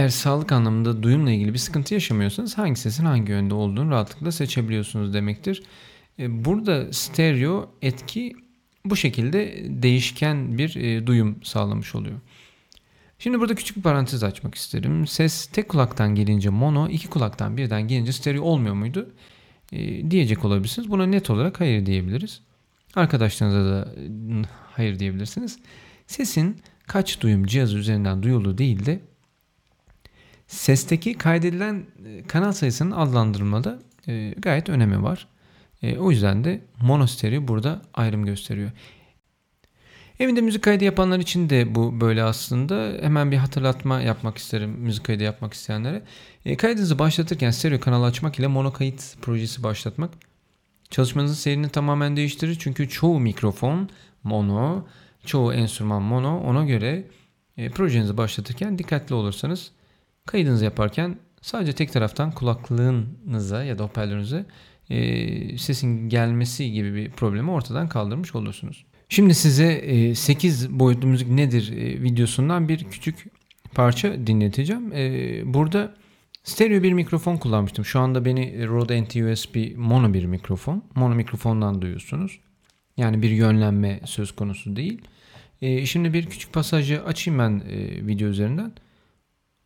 Eğer 0.05 0.09
sağlık 0.09 0.53
anlamında 0.53 1.03
duyumla 1.03 1.31
ilgili 1.31 1.53
bir 1.53 1.59
sıkıntı 1.59 1.95
yaşamıyorsanız 1.95 2.59
hangi 2.59 2.81
sesin 2.81 3.05
hangi 3.05 3.33
yönde 3.33 3.55
olduğunu 3.55 3.91
rahatlıkla 3.91 4.33
seçebiliyorsunuz 4.33 5.15
demektir. 5.15 5.63
E, 6.19 6.45
burada 6.45 6.93
stereo 6.93 7.71
etki 7.83 8.37
bu 8.85 8.97
şekilde 8.97 9.65
değişken 9.69 10.59
bir 10.59 10.77
e, 10.77 11.07
duyum 11.07 11.39
sağlamış 11.45 11.95
oluyor. 11.95 12.21
Şimdi 13.19 13.41
burada 13.41 13.55
küçük 13.55 13.77
bir 13.77 13.83
parantez 13.83 14.23
açmak 14.25 14.55
isterim. 14.55 15.07
Ses 15.07 15.47
tek 15.47 15.69
kulaktan 15.69 16.15
gelince 16.15 16.49
mono, 16.49 16.89
iki 16.89 17.09
kulaktan 17.09 17.57
birden 17.57 17.89
gelince 17.89 18.13
stereo 18.13 18.43
olmuyor 18.43 18.75
muydu? 18.75 19.15
E, 19.73 20.11
diyecek 20.11 20.45
olabilirsiniz. 20.45 20.91
Buna 20.91 21.07
net 21.07 21.31
olarak 21.31 21.61
hayır 21.61 21.87
diyebiliriz. 21.87 22.41
Arkadaşlarınıza 22.95 23.71
da 23.71 23.95
hayır 24.73 24.99
diyebilirsiniz. 24.99 25.59
Sesin 26.07 26.57
kaç 26.87 27.21
duyum 27.21 27.47
cihazı 27.47 27.79
üzerinden 27.79 28.23
duyulduğu 28.23 28.59
değil 28.59 28.87
de 28.87 29.01
Sesteki 30.47 31.15
kaydedilen 31.15 31.87
e, 32.07 32.27
kanal 32.27 32.53
sayısının 32.53 32.91
adlandırılmada 32.91 33.79
e, 34.09 34.35
gayet 34.39 34.69
önemi 34.69 35.03
var. 35.03 35.29
E, 35.83 35.99
o 35.99 36.11
yüzden 36.11 36.45
de 36.45 36.61
monostereo 36.83 37.49
burada 37.49 37.83
ayrım 37.95 38.25
gösteriyor. 38.25 38.71
Evinde 40.21 40.41
müzik 40.41 40.63
kaydı 40.63 40.85
yapanlar 40.85 41.19
için 41.19 41.51
de 41.51 41.75
bu 41.75 42.01
böyle 42.01 42.23
aslında. 42.23 42.93
Hemen 43.01 43.31
bir 43.31 43.37
hatırlatma 43.37 44.01
yapmak 44.01 44.39
isterim 44.39 44.71
müzik 44.71 45.05
kaydı 45.05 45.23
yapmak 45.23 45.55
isteyenlere. 45.55 46.03
E, 46.45 46.57
kaydınızı 46.57 46.99
başlatırken 46.99 47.51
stereo 47.51 47.81
kanal 47.81 48.03
açmak 48.03 48.39
ile 48.39 48.47
mono 48.47 48.73
kayıt 48.73 49.17
projesi 49.23 49.63
başlatmak 49.63 50.11
çalışmanızın 50.91 51.35
seyrini 51.35 51.69
tamamen 51.69 52.17
değiştirir. 52.17 52.57
Çünkü 52.61 52.89
çoğu 52.89 53.21
mikrofon 53.21 53.91
mono, 54.25 54.87
çoğu 55.27 55.55
enstrüman 55.55 56.03
mono. 56.03 56.41
Ona 56.41 56.65
göre 56.65 57.05
e, 57.57 57.71
projenizi 57.71 58.17
başlatırken 58.17 58.79
dikkatli 58.79 59.15
olursanız 59.15 59.71
kaydınızı 60.27 60.65
yaparken 60.65 61.17
sadece 61.41 61.73
tek 61.73 61.93
taraftan 61.93 62.31
kulaklığınıza 62.31 63.65
ya 63.65 63.79
da 63.79 63.85
hoparlörünüze 63.85 64.47
e, 64.91 65.59
sesin 65.59 66.09
gelmesi 66.09 66.73
gibi 66.73 66.95
bir 66.95 67.11
problemi 67.11 67.51
ortadan 67.51 67.89
kaldırmış 67.89 68.35
olursunuz. 68.35 68.85
Şimdi 69.09 69.35
size 69.35 69.73
e, 69.73 70.15
8 70.15 70.71
boyutlu 70.71 71.09
müzik 71.09 71.29
nedir 71.29 71.73
e, 71.73 72.03
videosundan 72.03 72.69
bir 72.69 72.85
küçük 72.85 73.27
parça 73.75 74.27
dinleteceğim. 74.27 74.93
E, 74.93 75.43
burada 75.55 75.95
stereo 76.45 76.83
bir 76.83 76.93
mikrofon 76.93 77.37
kullanmıştım. 77.37 77.85
Şu 77.85 78.01
anda 78.01 78.25
beni 78.25 78.69
Rode 78.69 78.99
NT-USB 78.99 79.77
mono 79.77 80.15
bir 80.15 80.25
mikrofon. 80.25 80.85
Mono 80.95 81.15
mikrofondan 81.15 81.83
duyuyorsunuz. 81.83 82.39
Yani 82.97 83.23
bir 83.23 83.31
yönlenme 83.31 84.01
söz 84.05 84.33
konusu 84.33 84.77
değil. 84.77 85.03
E, 85.63 85.87
şimdi 85.87 86.13
bir 86.13 86.27
küçük 86.27 86.53
pasajı 86.53 87.05
açayım 87.05 87.41
ben 87.41 87.63
e, 87.69 88.07
video 88.07 88.29
üzerinden. 88.29 88.73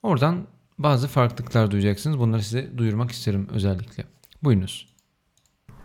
Oradan 0.02 0.36
bazı 0.78 1.08
farklılıklar 1.08 1.70
duyacaksınız. 1.70 2.18
Bunları 2.18 2.42
size 2.42 2.78
duyurmak 2.78 3.10
isterim 3.10 3.48
özellikle. 3.54 4.04
Buyurunuz. 4.42 4.88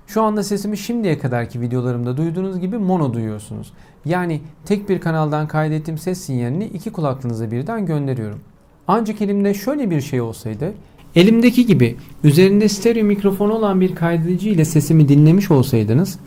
Şu 0.08 0.22
anda 0.22 0.44
sesimi 0.44 0.78
şimdiye 0.78 1.20
kadarki 1.20 1.62
videolarımda 1.62 2.18
duyduğunuz 2.18 2.60
gibi 2.60 2.78
mono 2.78 3.14
duyuyorsunuz. 3.14 3.74
Yani 4.06 4.42
tek 4.66 4.90
bir 4.90 5.02
kanaldan 5.02 5.48
kaydettiğim 5.48 5.98
ses 5.98 6.22
sinyalini 6.22 6.66
iki 6.66 6.92
kulaklığınıza 6.92 7.52
birden 7.52 7.86
gönderiyorum. 7.86 8.40
Ancak 8.88 9.22
elimde 9.22 9.54
şöyle 9.54 9.90
bir 9.90 10.02
şey 10.02 10.22
olsaydı, 10.22 10.74
elimdeki 11.16 11.66
gibi 11.66 11.98
üzerinde 12.24 12.70
stereo 12.70 13.04
mikrofonu 13.04 13.54
olan 13.54 13.82
bir 13.82 13.96
kaydedici 13.96 14.50
ile 14.50 14.66
sesimi 14.66 15.10
dinlemiş 15.10 15.52
olsaydınız, 15.52 16.20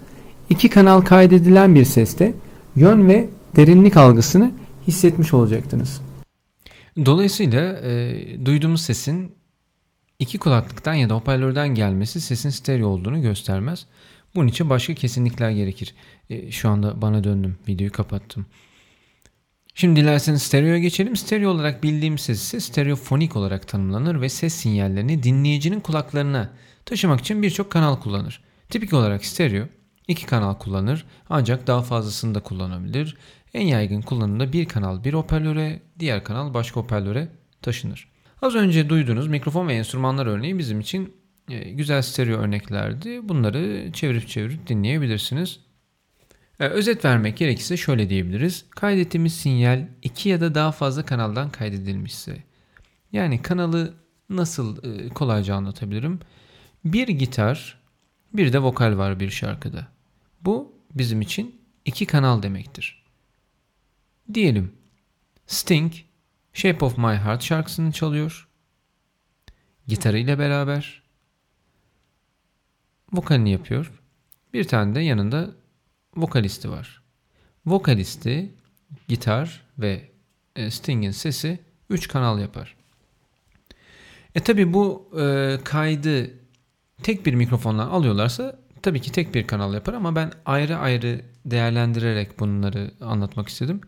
iki 0.50 0.68
kanal 0.68 1.00
kaydedilen 1.00 1.74
bir 1.74 1.84
seste 1.84 2.34
yön 2.76 3.08
ve 3.08 3.28
derinlik 3.56 3.96
algısını 3.96 4.50
hissetmiş 4.86 5.34
olacaktınız. 5.34 6.00
Dolayısıyla 7.04 7.80
e, 7.82 8.46
duyduğumuz 8.46 8.80
sesin 8.80 9.34
iki 10.18 10.38
kulaklıktan 10.38 10.94
ya 10.94 11.10
da 11.10 11.14
hoparlörden 11.14 11.68
gelmesi 11.68 12.20
sesin 12.20 12.50
stereo 12.50 12.88
olduğunu 12.88 13.22
göstermez. 13.22 13.86
Bunun 14.34 14.48
için 14.48 14.70
başka 14.70 14.94
kesinlikler 14.94 15.50
gerekir. 15.50 15.94
E, 16.30 16.50
şu 16.50 16.68
anda 16.68 17.02
bana 17.02 17.24
döndüm. 17.24 17.56
Videoyu 17.68 17.92
kapattım. 17.92 18.46
Şimdi 19.74 20.00
dilerseniz 20.00 20.42
stereoya 20.42 20.78
geçelim. 20.78 21.16
Stereo 21.16 21.50
olarak 21.50 21.82
bildiğim 21.82 22.18
ses 22.18 22.42
ise 22.42 22.60
stereofonik 22.60 23.36
olarak 23.36 23.68
tanımlanır 23.68 24.20
ve 24.20 24.28
ses 24.28 24.54
sinyallerini 24.54 25.22
dinleyicinin 25.22 25.80
kulaklarına 25.80 26.50
taşımak 26.84 27.20
için 27.20 27.42
birçok 27.42 27.70
kanal 27.70 27.96
kullanır. 27.96 28.40
Tipik 28.68 28.92
olarak 28.92 29.24
stereo 29.24 29.66
iki 30.08 30.26
kanal 30.26 30.54
kullanır 30.54 31.04
ancak 31.30 31.66
daha 31.66 31.82
fazlasını 31.82 32.34
da 32.34 32.40
kullanabilir. 32.40 33.16
En 33.56 33.66
yaygın 33.66 34.00
kullanımda 34.00 34.52
bir 34.52 34.66
kanal 34.66 35.04
bir 35.04 35.14
hoparlöre, 35.14 35.82
diğer 35.98 36.24
kanal 36.24 36.54
başka 36.54 36.80
hoparlöre 36.80 37.28
taşınır. 37.62 38.08
Az 38.42 38.54
önce 38.54 38.88
duyduğunuz 38.88 39.28
mikrofon 39.28 39.68
ve 39.68 39.74
enstrümanlar 39.74 40.26
örneği 40.26 40.58
bizim 40.58 40.80
için 40.80 41.14
e, 41.50 41.70
güzel 41.70 42.02
stereo 42.02 42.38
örneklerdi. 42.38 43.28
Bunları 43.28 43.90
çevirip 43.92 44.28
çevirip 44.28 44.66
dinleyebilirsiniz. 44.66 45.60
E, 46.60 46.66
özet 46.66 47.04
vermek 47.04 47.36
gerekirse 47.36 47.76
şöyle 47.76 48.10
diyebiliriz. 48.10 48.64
Kaydettiğimiz 48.70 49.34
sinyal 49.34 49.88
iki 50.02 50.28
ya 50.28 50.40
da 50.40 50.54
daha 50.54 50.72
fazla 50.72 51.04
kanaldan 51.04 51.50
kaydedilmişse. 51.50 52.42
Yani 53.12 53.42
kanalı 53.42 53.94
nasıl 54.30 54.84
e, 54.84 55.08
kolayca 55.08 55.54
anlatabilirim? 55.54 56.20
Bir 56.84 57.08
gitar, 57.08 57.80
bir 58.32 58.52
de 58.52 58.58
vokal 58.58 58.98
var 58.98 59.20
bir 59.20 59.30
şarkıda. 59.30 59.88
Bu 60.40 60.72
bizim 60.94 61.20
için 61.20 61.60
iki 61.84 62.06
kanal 62.06 62.42
demektir. 62.42 63.05
Diyelim 64.34 64.72
Sting 65.46 65.92
Shape 66.52 66.84
of 66.84 66.98
My 66.98 67.14
Heart 67.14 67.42
şarkısını 67.42 67.92
çalıyor. 67.92 68.48
Gitarıyla 69.86 70.38
beraber. 70.38 71.02
Vokalini 73.12 73.50
yapıyor. 73.50 73.92
Bir 74.52 74.64
tane 74.64 74.94
de 74.94 75.00
yanında 75.00 75.50
vokalisti 76.16 76.70
var. 76.70 77.02
Vokalisti, 77.66 78.54
gitar 79.08 79.62
ve 79.78 80.10
e, 80.56 80.70
Sting'in 80.70 81.10
sesi 81.10 81.58
3 81.90 82.08
kanal 82.08 82.40
yapar. 82.40 82.76
E 84.34 84.40
tabi 84.40 84.72
bu 84.72 85.10
e, 85.20 85.58
kaydı 85.64 86.30
tek 87.02 87.26
bir 87.26 87.34
mikrofonla 87.34 87.86
alıyorlarsa 87.86 88.58
tabii 88.82 89.00
ki 89.00 89.12
tek 89.12 89.34
bir 89.34 89.46
kanal 89.46 89.74
yapar 89.74 89.94
ama 89.94 90.16
ben 90.16 90.32
ayrı 90.46 90.76
ayrı 90.76 91.20
değerlendirerek 91.44 92.40
bunları 92.40 92.90
anlatmak 93.00 93.48
istedim 93.48 93.80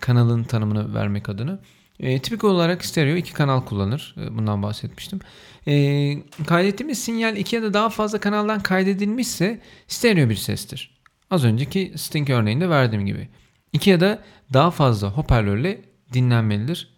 kanalın 0.00 0.44
tanımını 0.44 0.94
vermek 0.94 1.28
adına. 1.28 1.58
E, 2.00 2.18
tipik 2.18 2.44
olarak 2.44 2.84
stereo 2.84 3.16
iki 3.16 3.32
kanal 3.32 3.60
kullanır. 3.60 4.14
E, 4.18 4.36
bundan 4.36 4.62
bahsetmiştim. 4.62 5.20
E, 5.66 6.16
kaydettiğimiz 6.46 7.04
sinyal 7.04 7.36
iki 7.36 7.56
ya 7.56 7.62
da 7.62 7.74
daha 7.74 7.90
fazla 7.90 8.20
kanaldan 8.20 8.60
kaydedilmişse 8.62 9.60
stereo 9.88 10.28
bir 10.28 10.36
sestir. 10.36 11.02
Az 11.30 11.44
önceki 11.44 11.92
Sting 11.96 12.30
örneğinde 12.30 12.68
verdiğim 12.68 13.06
gibi. 13.06 13.28
İki 13.72 13.90
ya 13.90 14.00
da 14.00 14.22
daha 14.52 14.70
fazla 14.70 15.10
hoparlörle 15.10 15.82
dinlenmelidir. 16.12 16.88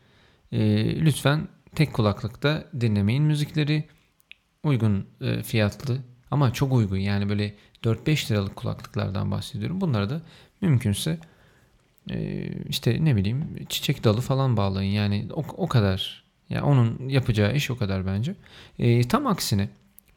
E, 0.53 0.61
lütfen 1.01 1.49
tek 1.75 1.93
kulaklıkta 1.93 2.65
dinlemeyin 2.81 3.25
müzikleri. 3.25 3.85
Uygun 4.63 5.07
e, 5.21 5.43
fiyatlı 5.43 5.99
ama 6.31 6.53
çok 6.53 6.73
uygun 6.73 6.97
yani 6.97 7.29
böyle 7.29 7.55
4-5 7.85 8.31
liralık 8.31 8.57
kulaklıklardan 8.57 9.31
bahsediyorum. 9.31 9.81
Bunları 9.81 10.11
da 10.11 10.23
mümkünse 10.61 11.19
işte 12.69 13.05
ne 13.05 13.17
bileyim 13.17 13.67
çiçek 13.69 14.05
dalı 14.05 14.21
falan 14.21 14.57
bağlayın 14.57 14.93
yani 14.93 15.27
o, 15.33 15.45
o 15.57 15.69
kadar. 15.69 16.25
Yani 16.51 16.63
onun 16.63 17.09
yapacağı 17.09 17.55
iş 17.55 17.71
o 17.71 17.79
kadar 17.79 18.07
bence. 18.07 18.35
E, 18.79 19.09
tam 19.09 19.27
aksine 19.27 19.69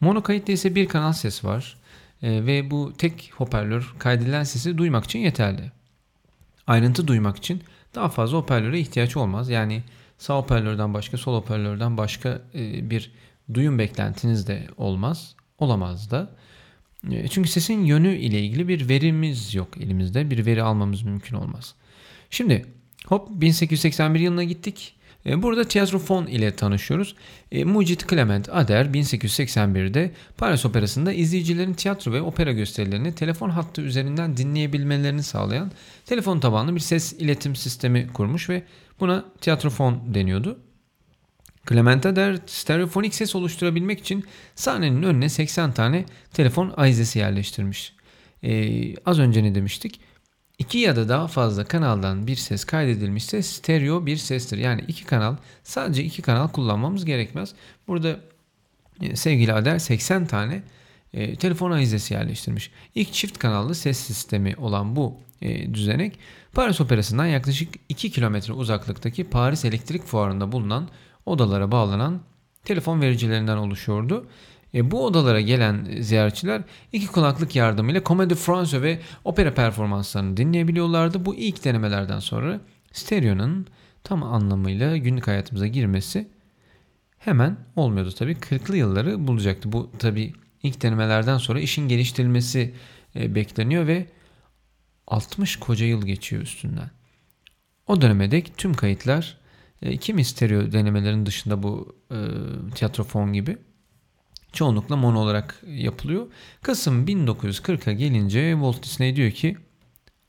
mono 0.02 0.23
kayıtta 0.23 0.52
ise 0.52 0.76
bir 0.76 0.88
kanal 0.88 1.13
ses 1.13 1.43
var 1.43 1.78
e, 2.21 2.45
ve 2.45 2.71
bu 2.71 2.93
tek 2.97 3.32
hoparlör 3.36 3.93
kaydedilen 4.00 4.43
sesi 4.43 4.78
duymak 4.78 5.06
için 5.06 5.19
yeterli. 5.19 5.71
Ayrıntı 6.67 7.08
duymak 7.08 7.38
için 7.38 7.63
daha 7.95 8.10
fazla 8.10 8.38
hoparlöre 8.38 8.80
ihtiyaç 8.80 9.17
olmaz. 9.17 9.50
Yani 9.50 9.84
sağ 10.17 10.38
hoparlörden 10.38 10.93
başka 10.93 11.17
sol 11.17 11.36
hoparlörden 11.36 11.97
başka 11.97 12.41
e, 12.56 12.89
bir 12.89 13.12
duyum 13.54 13.80
beklentiniz 13.80 14.47
de 14.47 14.67
olmaz. 14.78 15.36
Olamaz 15.58 16.12
da. 16.12 16.30
E, 17.12 17.28
çünkü 17.28 17.50
sesin 17.50 17.86
yönü 17.86 18.16
ile 18.16 18.42
ilgili 18.42 18.68
bir 18.68 18.90
verimiz 18.90 19.56
yok 19.56 19.78
elimizde. 19.78 20.30
Bir 20.30 20.46
veri 20.46 20.64
almamız 20.64 21.04
mümkün 21.04 21.36
olmaz. 21.36 21.76
Şimdi 22.30 22.66
hop 23.06 23.30
1881 23.30 24.20
yılına 24.20 24.44
gittik. 24.44 24.94
E, 25.26 25.44
burada 25.44 25.64
tiyatrofon 25.64 26.26
ile 26.26 26.56
tanışıyoruz. 26.56 27.16
E, 27.52 27.64
Mucit 27.64 28.10
Clement 28.10 28.50
Ader 28.50 28.86
1881'de 28.86 30.12
Paris 30.38 30.66
Operası'nda 30.66 31.14
izleyicilerin 31.14 31.74
tiyatro 31.74 32.12
ve 32.12 32.22
opera 32.22 32.52
gösterilerini 32.52 33.16
telefon 33.16 33.50
hattı 33.50 33.82
üzerinden 33.82 34.38
dinleyebilmelerini 34.38 35.24
sağlayan 35.24 35.72
telefon 36.06 36.40
tabanlı 36.40 36.76
bir 36.76 36.80
ses 36.80 37.14
iletim 37.14 37.56
sistemi 37.56 38.08
kurmuş 38.14 38.50
ve 38.50 38.64
buna 39.00 39.26
tiyatrofon 39.42 40.14
deniyordu. 40.14 40.60
Clement 41.70 42.06
Ader 42.06 42.38
stereofonik 42.46 43.16
ses 43.16 43.36
oluşturabilmek 43.36 44.00
için 44.00 44.26
sahnenin 44.56 45.04
önüne 45.04 45.30
80 45.30 45.72
tane 45.72 46.06
telefon 46.34 46.74
ayzesi 46.78 47.20
yerleştirmiş. 47.20 47.94
Ee, 48.44 48.96
az 49.06 49.20
önce 49.20 49.44
ne 49.44 49.56
demiştik? 49.56 50.00
İki 50.60 50.78
ya 50.78 50.96
da 50.96 51.10
daha 51.10 51.28
fazla 51.28 51.66
kanaldan 51.66 52.28
bir 52.28 52.36
ses 52.36 52.66
kaydedilmişse 52.66 53.44
stereo 53.44 54.06
bir 54.06 54.18
sestir. 54.18 54.58
Yani 54.58 54.84
iki 54.88 55.06
kanal 55.06 55.36
sadece 55.64 56.04
iki 56.04 56.22
kanal 56.22 56.48
kullanmamız 56.48 57.06
gerekmez. 57.06 57.54
Burada 57.88 58.20
e, 59.02 59.16
sevgili 59.16 59.54
Ader 59.54 59.80
80 59.80 60.26
tane 60.26 60.64
e, 61.14 61.36
telefon 61.36 61.72
ayzesi 61.72 62.14
yerleştirmiş. 62.14 62.72
İlk 62.96 63.14
çift 63.14 63.38
kanallı 63.40 63.76
ses 63.76 63.98
sistemi 63.98 64.56
olan 64.58 64.96
bu 64.96 65.18
e, 65.42 65.74
düzenek 65.74 66.20
Paris 66.54 66.82
Operası'ndan 66.82 67.26
yaklaşık 67.26 67.74
2 67.90 68.12
kilometre 68.12 68.54
uzaklıktaki 68.54 69.24
Paris 69.24 69.66
Elektrik 69.66 70.04
Fuarı'nda 70.04 70.52
bulunan 70.52 70.90
odalara 71.28 71.72
bağlanan 71.72 72.22
telefon 72.63 73.02
vericilerinden 73.02 73.58
oluşuyordu. 73.58 74.28
E, 74.74 74.92
bu 74.92 75.06
odalara 75.06 75.42
gelen 75.42 75.88
ziyaretçiler 76.00 76.62
iki 76.92 77.08
kulaklık 77.08 77.56
yardımıyla 77.56 78.04
Comedy 78.04 78.34
France 78.34 78.82
ve 78.82 79.00
opera 79.24 79.54
performanslarını 79.54 80.38
dinleyebiliyorlardı. 80.38 81.26
Bu 81.26 81.36
ilk 81.36 81.63
denemelerden 81.63 82.20
sonra 82.20 82.60
stereonun 82.92 83.68
tam 84.04 84.24
anlamıyla 84.24 84.98
günlük 84.98 85.28
hayatımıza 85.28 85.68
girmesi 85.68 86.28
hemen 87.18 87.58
olmuyordu 87.76 88.12
tabii. 88.12 88.34
40'lı 88.34 88.78
yılları 88.78 89.28
bulacaktı. 89.28 89.72
Bu 89.72 89.92
tabii 90.00 90.34
ilk 90.63 90.82
denemelerden 90.82 91.38
sonra 91.38 91.60
işin 91.60 91.88
geliştirilmesi 91.88 92.74
e, 93.16 93.36
bekleniyor 93.36 93.88
ve 93.88 94.06
60 95.08 95.56
koca 95.56 95.86
yıl 95.86 96.06
geçiyor 96.06 96.42
üstünden. 96.42 96.90
O 97.88 98.02
döneme 98.02 98.32
dek 98.32 98.58
tüm 98.58 98.74
kayıtlar 98.74 99.38
e, 99.82 99.98
kimi 99.98 100.26
stereo 100.26 100.72
denemelerin 100.72 101.26
dışında 101.26 101.63
bu 101.63 101.96
e, 102.12 102.18
tiyatrofon 102.76 103.34
gibi 103.34 103.58
çoğunlukla 104.54 104.96
mono 104.96 105.20
olarak 105.20 105.63
yapılıyor. 105.68 106.28
Kasım 106.62 107.06
1940'a 107.06 107.94
gelince 107.94 108.52
Walt 108.52 108.84
Disney 108.84 109.16
diyor 109.16 109.32
ki 109.32 109.58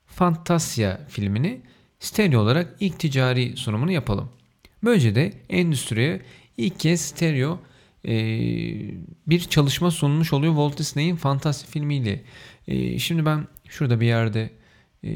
Fantasia 0.07 0.99
filmini 1.09 1.61
stereo 2.01 2.41
olarak 2.41 2.77
ilk 2.81 2.99
ticari 2.99 3.57
sunumunu 3.57 3.93
yapalım. 3.93 4.31
Böylece 4.85 5.15
de 5.15 5.33
endüstriye 5.49 6.23
ilk 6.57 6.81
kez 6.81 7.01
stereo 7.01 7.61
e, 8.05 8.15
bir 9.27 9.41
çalışma 9.41 9.91
sunmuş 9.91 10.33
oluyor 10.33 10.53
Walt 10.53 10.79
Disney'in 10.79 11.17
Fantasia 11.17 11.71
filmiyle. 11.71 12.25
E, 12.69 12.99
şimdi 12.99 13.27
ben 13.27 13.47
şurada 13.69 14.01
bir 14.01 14.07
yerde 14.07 14.51
e, 15.05 15.11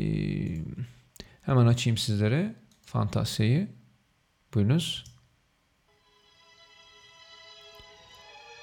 hemen 1.43 1.67
açayım 1.67 1.97
sizlere 1.97 2.55
Fantasia'yı. 2.83 3.69
Buyurunuz. 4.55 5.05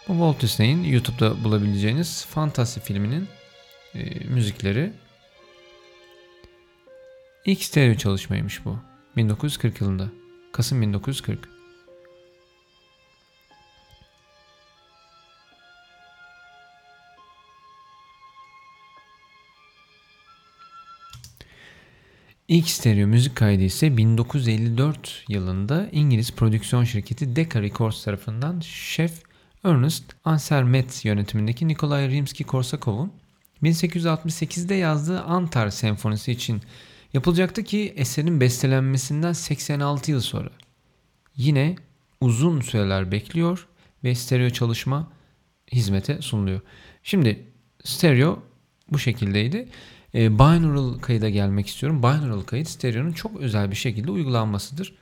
Bu 0.07 0.13
Walt 0.13 0.41
Disney'in 0.41 0.83
YouTube'da 0.83 1.43
bulabileceğiniz 1.43 2.25
Fantasy 2.25 2.79
filminin 2.79 3.27
e, 3.95 4.19
müzikleri. 4.19 4.93
İlk 7.45 7.63
stereo 7.63 7.95
çalışmaymış 7.95 8.65
bu. 8.65 8.79
1940 9.17 9.81
yılında. 9.81 10.09
Kasım 10.51 10.81
1940. 10.81 11.58
İlk 22.49 22.69
stereo 22.69 23.07
müzik 23.07 23.35
kaydı 23.35 23.63
ise 23.63 23.97
1954 23.97 25.23
yılında 25.27 25.89
İngiliz 25.91 26.31
prodüksiyon 26.31 26.83
şirketi 26.83 27.35
Decca 27.35 27.61
Records 27.61 28.03
tarafından 28.03 28.59
şef 28.59 29.21
Ernest 29.63 30.03
Ansermet 30.25 31.05
yönetimindeki 31.05 31.67
Nikolay 31.67 32.05
Rimski-Korsakov'un 32.09 33.11
1868'de 33.63 34.75
yazdığı 34.75 35.21
Antar 35.21 35.69
Senfonisi 35.69 36.31
için 36.31 36.61
yapılacaktı 37.13 37.63
ki 37.63 37.93
eserin 37.95 38.41
bestelenmesinden 38.41 39.33
86 39.33 40.11
yıl 40.11 40.21
sonra. 40.21 40.51
Yine 41.35 41.75
uzun 42.21 42.61
süreler 42.61 43.11
bekliyor 43.11 43.67
ve 44.03 44.15
stereo 44.15 44.49
çalışma 44.49 45.11
hizmete 45.71 46.21
sunuluyor. 46.21 46.61
Şimdi 47.03 47.45
stereo 47.83 48.43
bu 48.91 48.99
şekildeydi. 48.99 49.67
E, 50.15 50.39
binaural 50.39 50.99
kayıda 50.99 51.29
gelmek 51.29 51.67
istiyorum. 51.67 52.03
Binaural 52.03 52.41
kayıt 52.41 52.67
stereonun 52.67 53.11
çok 53.11 53.39
özel 53.39 53.71
bir 53.71 53.75
şekilde 53.75 54.11
uygulanmasıdır. 54.11 54.93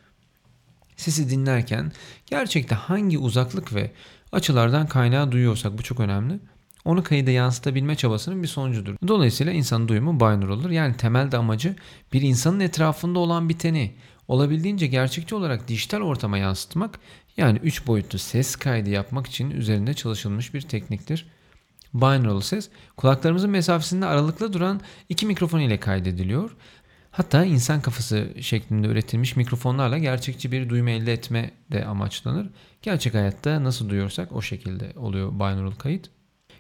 Sesi 0.98 1.30
dinlerken 1.30 1.92
gerçekte 2.26 2.76
hangi 2.76 3.18
uzaklık 3.18 3.74
ve 3.74 3.92
açılardan 4.32 4.88
kaynağı 4.88 5.32
duyuyorsak 5.32 5.78
bu 5.78 5.84
çok 5.84 6.00
önemli. 6.00 6.40
Onu 6.86 7.04
kayıda 7.04 7.32
yansıtabilme 7.32 7.96
çabasının 7.96 8.44
bir 8.44 8.48
sonucudur. 8.48 8.96
Dolayısıyla 9.08 9.54
insanın 9.54 9.88
duyumu 9.88 10.20
binaural 10.20 10.72
Yani 10.72 10.98
temelde 10.98 11.38
amacı 11.38 11.76
bir 12.14 12.22
insanın 12.22 12.60
etrafında 12.60 13.20
olan 13.20 13.50
biteni 13.50 13.94
olabildiğince 14.28 14.88
gerçekçi 14.88 15.36
olarak 15.36 15.68
dijital 15.68 16.02
ortama 16.02 16.38
yansıtmak 16.38 17.00
yani 17.38 17.60
3 17.60 17.88
boyutlu 17.88 18.20
ses 18.20 18.56
kaydı 18.56 18.90
yapmak 18.90 19.28
için 19.28 19.52
üzerinde 19.52 19.94
çalışılmış 19.94 20.54
bir 20.54 20.62
tekniktir. 20.62 21.26
Binaural 21.98 22.42
ses 22.42 22.70
kulaklarımızın 22.98 23.50
mesafesinde 23.50 24.06
aralıklı 24.06 24.54
duran 24.54 24.82
iki 25.10 25.26
mikrofon 25.26 25.60
ile 25.60 25.80
kaydediliyor. 25.80 26.56
Hatta 27.12 27.46
insan 27.46 27.82
kafası 27.82 28.28
şeklinde 28.42 28.88
üretilmiş 28.88 29.36
mikrofonlarla 29.36 29.98
gerçekçi 29.98 30.52
bir 30.52 30.70
duyma 30.70 30.90
elde 30.90 31.14
etme 31.14 31.52
de 31.72 31.86
amaçlanır. 31.86 32.50
Gerçek 32.82 33.14
hayatta 33.14 33.64
nasıl 33.64 33.90
duyuyorsak 33.90 34.32
o 34.32 34.42
şekilde 34.42 34.94
oluyor 34.96 35.32
binaural 35.32 35.72
kayıt. 35.72 36.10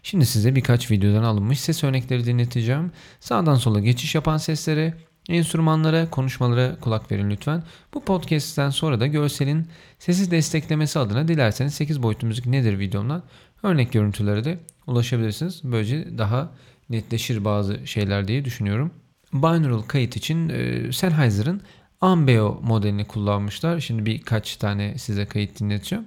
Şimdi 0.03 0.25
size 0.25 0.55
birkaç 0.55 0.91
videodan 0.91 1.23
alınmış 1.23 1.59
ses 1.59 1.83
örnekleri 1.83 2.25
dinleteceğim. 2.25 2.91
Sağdan 3.19 3.55
sola 3.55 3.79
geçiş 3.79 4.15
yapan 4.15 4.37
seslere, 4.37 4.93
enstrümanlara, 5.29 6.09
konuşmalara 6.09 6.75
kulak 6.79 7.11
verin 7.11 7.29
lütfen. 7.29 7.63
Bu 7.93 8.03
podcast'ten 8.03 8.69
sonra 8.69 8.99
da 8.99 9.07
görselin 9.07 9.67
sesi 9.99 10.31
desteklemesi 10.31 10.99
adına 10.99 11.27
dilerseniz 11.27 11.73
8 11.73 12.03
boyutlu 12.03 12.27
müzik 12.27 12.45
nedir 12.45 12.79
videomdan 12.79 13.23
örnek 13.63 13.91
görüntülere 13.93 14.43
de 14.43 14.59
ulaşabilirsiniz. 14.87 15.61
Böylece 15.63 16.17
daha 16.17 16.51
netleşir 16.89 17.45
bazı 17.45 17.87
şeyler 17.87 18.27
diye 18.27 18.45
düşünüyorum. 18.45 18.91
Binaural 19.33 19.81
kayıt 19.81 20.15
için 20.15 20.49
e, 20.49 20.91
Sennheiser'ın 20.91 21.61
Ambeo 22.01 22.61
modelini 22.63 23.07
kullanmışlar. 23.07 23.79
Şimdi 23.79 24.05
birkaç 24.05 24.57
tane 24.57 24.97
size 24.97 25.25
kayıt 25.25 25.59
dinleteceğim. 25.59 26.05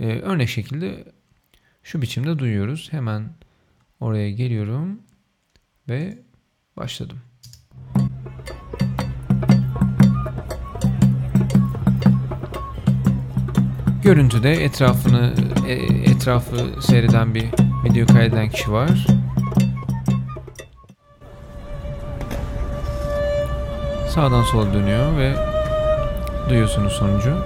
E, 0.00 0.06
örnek 0.06 0.48
şekilde 0.48 1.04
şu 1.82 2.02
biçimde 2.02 2.38
duyuyoruz. 2.38 2.88
Hemen 2.90 3.30
oraya 4.00 4.30
geliyorum 4.30 5.02
ve 5.88 6.18
başladım. 6.76 7.18
Görüntüde 14.02 14.52
etrafını 14.52 15.34
e, 15.66 15.72
etrafı 16.10 16.82
seyreden 16.82 17.34
bir 17.34 17.69
video 17.84 18.06
kaydeden 18.06 18.48
kişi 18.50 18.72
var. 18.72 19.06
Sağdan 24.08 24.42
sola 24.42 24.74
dönüyor 24.74 25.16
ve 25.18 25.34
duyuyorsunuz 26.48 26.92
sonucu. 26.92 27.36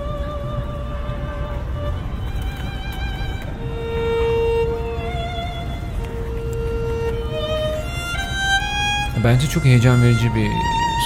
Bence 9.25 9.47
çok 9.49 9.65
heyecan 9.65 10.03
verici 10.03 10.35
bir 10.35 10.51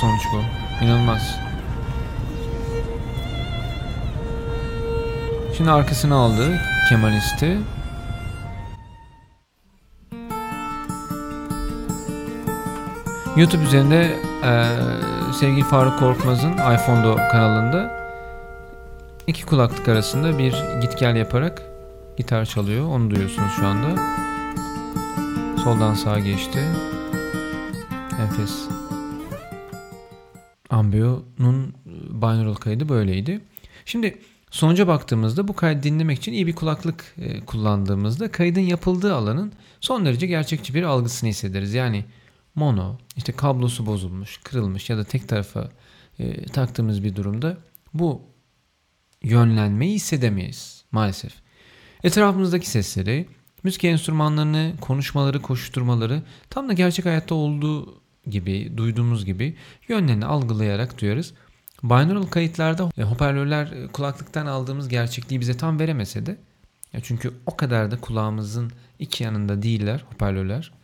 sonuç 0.01 0.23
bu. 0.33 0.43
İnanılmaz. 0.85 1.37
Şimdi 5.57 5.71
arkasını 5.71 6.15
aldı 6.15 6.61
kemalisti. 6.89 7.59
YouTube 13.39 13.65
üzerinde 13.65 14.17
e, 14.45 14.53
sevgili 15.33 15.65
Faruk 15.65 15.99
Korkmaz'ın 15.99 16.53
iPhone'da 16.53 17.29
kanalında 17.29 17.99
iki 19.27 19.47
kulaklık 19.47 19.89
arasında 19.89 20.39
bir 20.39 20.55
git 20.81 20.99
gel 20.99 21.17
yaparak 21.17 21.63
gitar 22.17 22.45
çalıyor. 22.45 22.87
Onu 22.87 23.11
duyuyorsunuz 23.11 23.53
şu 23.57 23.67
anda. 23.67 23.89
Soldan 25.65 25.95
sağa 25.95 26.19
geçti. 26.19 26.59
Enfes. 28.21 28.69
Ambio'nun 30.71 31.75
binaural 32.11 32.55
kaydı 32.55 32.89
böyleydi. 32.89 33.41
Şimdi 33.85 34.19
sonuca 34.51 34.89
baktığımızda 34.89 35.49
bu 35.49 35.57
kaydı 35.57 35.83
dinlemek 35.83 36.19
için 36.19 36.33
iyi 36.33 36.47
bir 36.47 36.55
kulaklık 36.55 37.15
e, 37.19 37.41
kullandığımızda 37.41 38.33
kaydın 38.33 38.61
yapıldığı 38.61 39.15
alanın 39.15 39.53
son 39.81 40.07
derece 40.07 40.27
gerçekçi 40.27 40.75
bir 40.75 40.83
algısını 40.83 41.31
hissederiz. 41.31 41.75
Yani 41.75 42.05
mono, 42.59 42.99
işte 43.17 43.33
kablosu 43.33 43.87
bozulmuş, 43.87 44.39
kırılmış 44.39 44.91
ya 44.91 44.97
da 44.99 45.05
tek 45.05 45.29
tarafa 45.29 45.71
e, 46.19 46.47
taktığımız 46.47 47.05
bir 47.05 47.17
durumda 47.17 47.57
bu 47.95 48.23
yönlenmeyi 49.23 49.95
hissedemeyiz 49.95 50.85
maalesef. 50.93 51.33
Etrafımızdaki 52.05 52.71
sesleri, 52.71 53.27
müzik 53.63 53.85
enstrümanlarını, 53.85 54.75
konuşmaları, 54.81 55.43
koşuşturmaları 55.43 56.23
tam 56.51 56.69
da 56.69 56.73
gerçek 56.73 57.05
hayatta 57.07 57.35
olduğu 57.35 58.03
gibi, 58.27 58.73
duyduğumuz 58.77 59.25
gibi 59.25 59.57
yönlerini 59.89 60.27
algılayarak 60.27 61.01
duyarız. 61.01 61.35
Binaural 61.83 62.27
kayıtlarda 62.27 62.91
e, 62.99 63.03
hoparlörler 63.03 63.67
e, 63.67 63.87
kulaklıktan 63.87 64.47
aldığımız 64.47 64.89
gerçekliği 64.89 65.41
bize 65.41 65.57
tam 65.57 65.79
veremese 65.79 66.27
de 66.27 66.37
ya 66.93 67.01
çünkü 67.01 67.33
o 67.47 67.57
kadar 67.57 67.91
da 67.91 68.01
kulağımızın 68.01 68.73
iki 68.99 69.25
yanında 69.25 69.63
değiller 69.63 70.05
hoparlörler. 70.11 70.78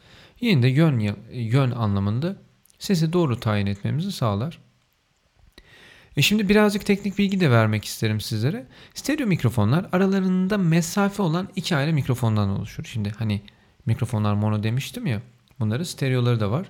Yine 0.45 0.63
de 0.63 0.69
yön, 0.69 1.17
yön 1.33 1.71
anlamında 1.71 2.37
sesi 2.79 3.13
doğru 3.13 3.41
tayin 3.41 3.67
etmemizi 3.67 4.13
sağlar. 4.13 4.59
E 6.17 6.23
şimdi 6.23 6.49
birazcık 6.49 6.87
teknik 6.87 7.19
bilgi 7.19 7.41
de 7.41 7.51
vermek 7.51 7.85
isterim 7.85 8.21
sizlere. 8.21 8.67
Stereo 8.95 9.27
mikrofonlar 9.27 9.87
aralarında 9.93 10.59
mesafe 10.59 11.23
olan 11.23 11.49
iki 11.57 11.77
ayrı 11.77 11.93
mikrofondan 11.93 12.49
oluşur. 12.49 12.85
Şimdi 12.85 13.11
hani 13.11 13.41
mikrofonlar 13.87 14.35
mono 14.35 14.63
demiştim 14.63 15.07
ya. 15.07 15.23
Bunların 15.61 15.85
stereoları 15.85 16.41
da 16.41 16.51
var. 16.51 16.67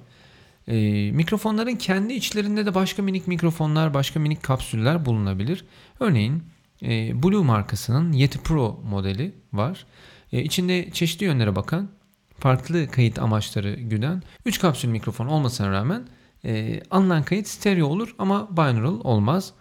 E, 0.69 1.11
mikrofonların 1.13 1.77
kendi 1.77 2.13
içlerinde 2.13 2.67
de 2.67 2.75
başka 2.75 3.03
minik 3.03 3.27
mikrofonlar, 3.27 3.95
başka 3.95 4.21
minik 4.21 4.43
kapsüller 4.43 5.05
bulunabilir. 5.07 5.65
Örneğin 6.01 6.43
e, 6.83 7.23
Blue 7.23 7.45
markasının 7.45 8.13
Yeti 8.13 8.39
Pro 8.39 8.81
modeli 8.85 9.35
var. 9.53 9.87
E, 10.33 10.43
içinde 10.43 10.91
çeşitli 10.91 11.25
yönlere 11.25 11.57
bakan 11.57 11.91
farklı 12.39 12.91
kayıt 12.91 13.19
amaçları 13.19 13.75
güden 13.75 14.23
3 14.45 14.59
kapsül 14.61 14.89
mikrofon 14.89 15.27
olmasına 15.27 15.71
rağmen 15.71 16.09
e, 16.45 16.81
alınan 16.91 17.23
kayıt 17.23 17.49
stereo 17.49 17.87
olur 17.87 18.15
ama 18.19 18.57
binaural 18.57 19.01
olmaz. 19.05 19.53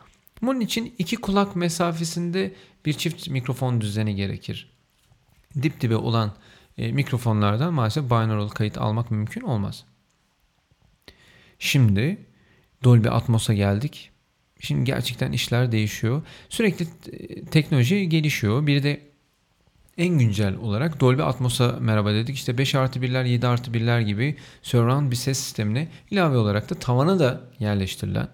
Bunun 0.41 0.59
için 0.59 0.95
iki 0.97 1.15
kulak 1.15 1.55
mesafesinde 1.55 2.53
bir 2.85 2.93
çift 2.93 3.29
mikrofon 3.29 3.81
düzeni 3.81 4.15
gerekir. 4.15 4.73
dip 5.61 5.81
dibe 5.81 5.95
olan 5.95 6.33
e, 6.77 6.91
mikrofonlardan 6.91 7.73
maalesef 7.73 8.05
binaural 8.05 8.49
kayıt 8.49 8.77
almak 8.77 9.11
mümkün 9.11 9.41
olmaz. 9.41 9.85
Şimdi 11.59 12.25
Dolby 12.83 13.09
Atmos'a 13.09 13.53
geldik. 13.53 14.11
Şimdi 14.59 14.83
gerçekten 14.83 15.31
işler 15.31 15.71
değişiyor. 15.71 16.21
Sürekli 16.49 16.87
e, 17.11 17.45
teknoloji 17.45 18.09
gelişiyor. 18.09 18.67
Bir 18.67 18.83
de 18.83 19.12
en 19.97 20.19
güncel 20.19 20.55
olarak 20.55 20.99
Dolby 20.99 21.21
Atmos'a 21.21 21.77
merhaba 21.79 22.13
dedik. 22.13 22.35
İşte 22.35 22.57
5 22.57 22.75
artı 22.75 22.99
1'ler 22.99 23.27
7 23.27 23.47
artı 23.47 23.71
1'ler 23.71 24.01
gibi 24.01 24.35
surround 24.61 25.11
bir 25.11 25.15
ses 25.15 25.39
sistemine 25.39 25.87
ilave 26.11 26.37
olarak 26.37 26.69
da 26.69 26.75
tavana 26.75 27.19
da 27.19 27.41
yerleştirilen 27.59 28.27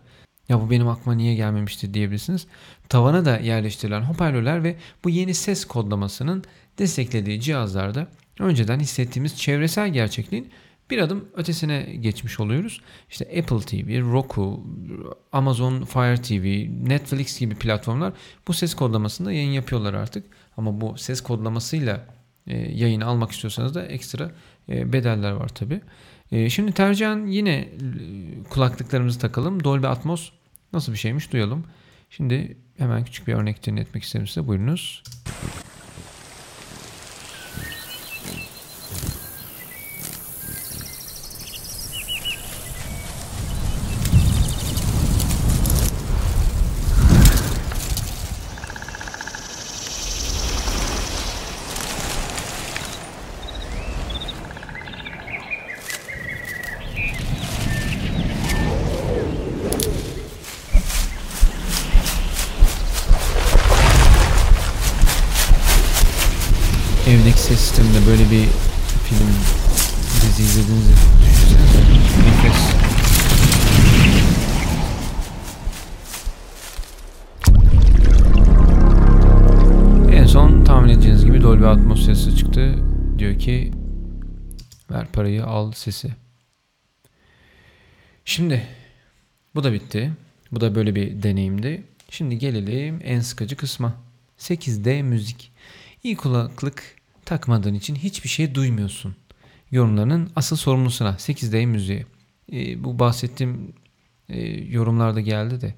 ya 0.49 0.61
bu 0.61 0.69
benim 0.69 0.87
aklıma 0.87 1.15
niye 1.15 1.35
gelmemişti 1.35 1.93
diyebilirsiniz. 1.93 2.47
Tavana 2.89 3.25
da 3.25 3.37
yerleştirilen 3.37 4.01
hoparlörler 4.01 4.63
ve 4.63 4.75
bu 5.03 5.09
yeni 5.09 5.33
ses 5.33 5.65
kodlamasının 5.65 6.43
desteklediği 6.77 7.41
cihazlarda 7.41 8.07
önceden 8.39 8.79
hissettiğimiz 8.79 9.37
çevresel 9.37 9.93
gerçekliğin 9.93 10.51
bir 10.89 10.97
adım 10.97 11.25
ötesine 11.35 11.81
geçmiş 11.99 12.39
oluyoruz. 12.39 12.81
İşte 13.09 13.25
Apple 13.25 13.59
TV, 13.59 14.11
Roku, 14.11 14.67
Amazon 15.31 15.85
Fire 15.85 16.21
TV, 16.21 16.67
Netflix 16.89 17.39
gibi 17.39 17.55
platformlar 17.55 18.13
bu 18.47 18.53
ses 18.53 18.73
kodlamasında 18.73 19.31
yayın 19.31 19.51
yapıyorlar 19.51 19.93
artık. 19.93 20.25
Ama 20.59 20.81
bu 20.81 20.97
ses 20.97 21.21
kodlamasıyla 21.21 22.05
e, 22.47 22.57
yayını 22.57 23.05
almak 23.05 23.31
istiyorsanız 23.31 23.75
da 23.75 23.85
ekstra 23.85 24.31
e, 24.69 24.93
bedeller 24.93 25.31
var 25.31 25.47
tabi. 25.47 25.81
E, 26.31 26.49
şimdi 26.49 26.71
tercihen 26.71 27.27
yine 27.27 27.69
kulaklıklarımızı 28.49 29.19
takalım. 29.19 29.63
Dolby 29.63 29.87
Atmos 29.87 30.31
nasıl 30.73 30.93
bir 30.93 30.97
şeymiş 30.97 31.33
duyalım. 31.33 31.65
Şimdi 32.09 32.57
hemen 32.77 33.05
küçük 33.05 33.27
bir 33.27 33.33
örnek 33.33 33.65
dinletmek 33.65 34.03
isterim 34.03 34.27
size. 34.27 34.47
Buyurunuz. 34.47 35.03
evdeki 67.09 67.39
ses 67.39 67.59
sisteminde 67.59 67.98
böyle 68.09 68.23
bir 68.23 68.45
film 69.05 69.27
dizi 70.21 70.43
izlediğinizi 70.43 70.91
düşünsenize. 71.21 71.79
En 80.11 80.25
son 80.25 80.63
tahmin 80.63 80.89
edeceğiniz 80.89 81.25
gibi 81.25 81.41
Dolby 81.41 81.65
Atmos 81.65 82.05
sesi 82.05 82.37
çıktı. 82.37 82.75
Diyor 83.17 83.39
ki 83.39 83.71
ver 84.91 85.07
parayı 85.11 85.45
al 85.45 85.71
sesi. 85.71 86.11
Şimdi 88.25 88.67
bu 89.55 89.63
da 89.63 89.73
bitti. 89.73 90.11
Bu 90.51 90.61
da 90.61 90.75
böyle 90.75 90.95
bir 90.95 91.23
deneyimdi. 91.23 91.83
Şimdi 92.09 92.37
gelelim 92.37 92.99
en 93.03 93.19
sıkıcı 93.19 93.55
kısma. 93.55 93.93
8D 94.39 95.03
müzik. 95.03 95.51
İyi 96.03 96.15
kulaklık 96.15 96.98
takmadığın 97.29 97.73
için 97.73 97.95
hiçbir 97.95 98.29
şey 98.29 98.55
duymuyorsun. 98.55 99.15
Yorumlarının 99.71 100.29
asıl 100.35 100.55
sorumlusuna 100.55 101.09
8D 101.09 101.65
müziği. 101.65 102.05
E, 102.53 102.83
bu 102.83 102.99
bahsettiğim 102.99 103.73
e, 104.29 104.41
yorumlarda 104.49 105.21
geldi 105.21 105.61
de. 105.61 105.75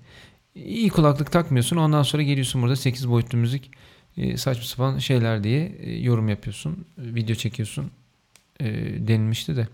İyi 0.56 0.90
kulaklık 0.90 1.32
takmıyorsun 1.32 1.78
ondan 1.78 2.04
sonra 2.04 2.24
geliyorsun 2.24 2.62
burada 2.62 2.76
8 2.76 3.10
boyutlu 3.10 3.38
müzik 3.38 3.72
e, 4.18 4.38
saçma 4.38 4.64
sapan 4.64 4.98
şeyler 5.00 5.44
diye 5.44 5.66
e, 5.80 6.00
yorum 6.00 6.30
yapıyorsun. 6.30 6.86
E, 6.98 7.16
video 7.16 7.36
çekiyorsun. 7.36 7.92
E, 8.60 8.66
denilmişti 9.08 9.56
de 9.56 9.68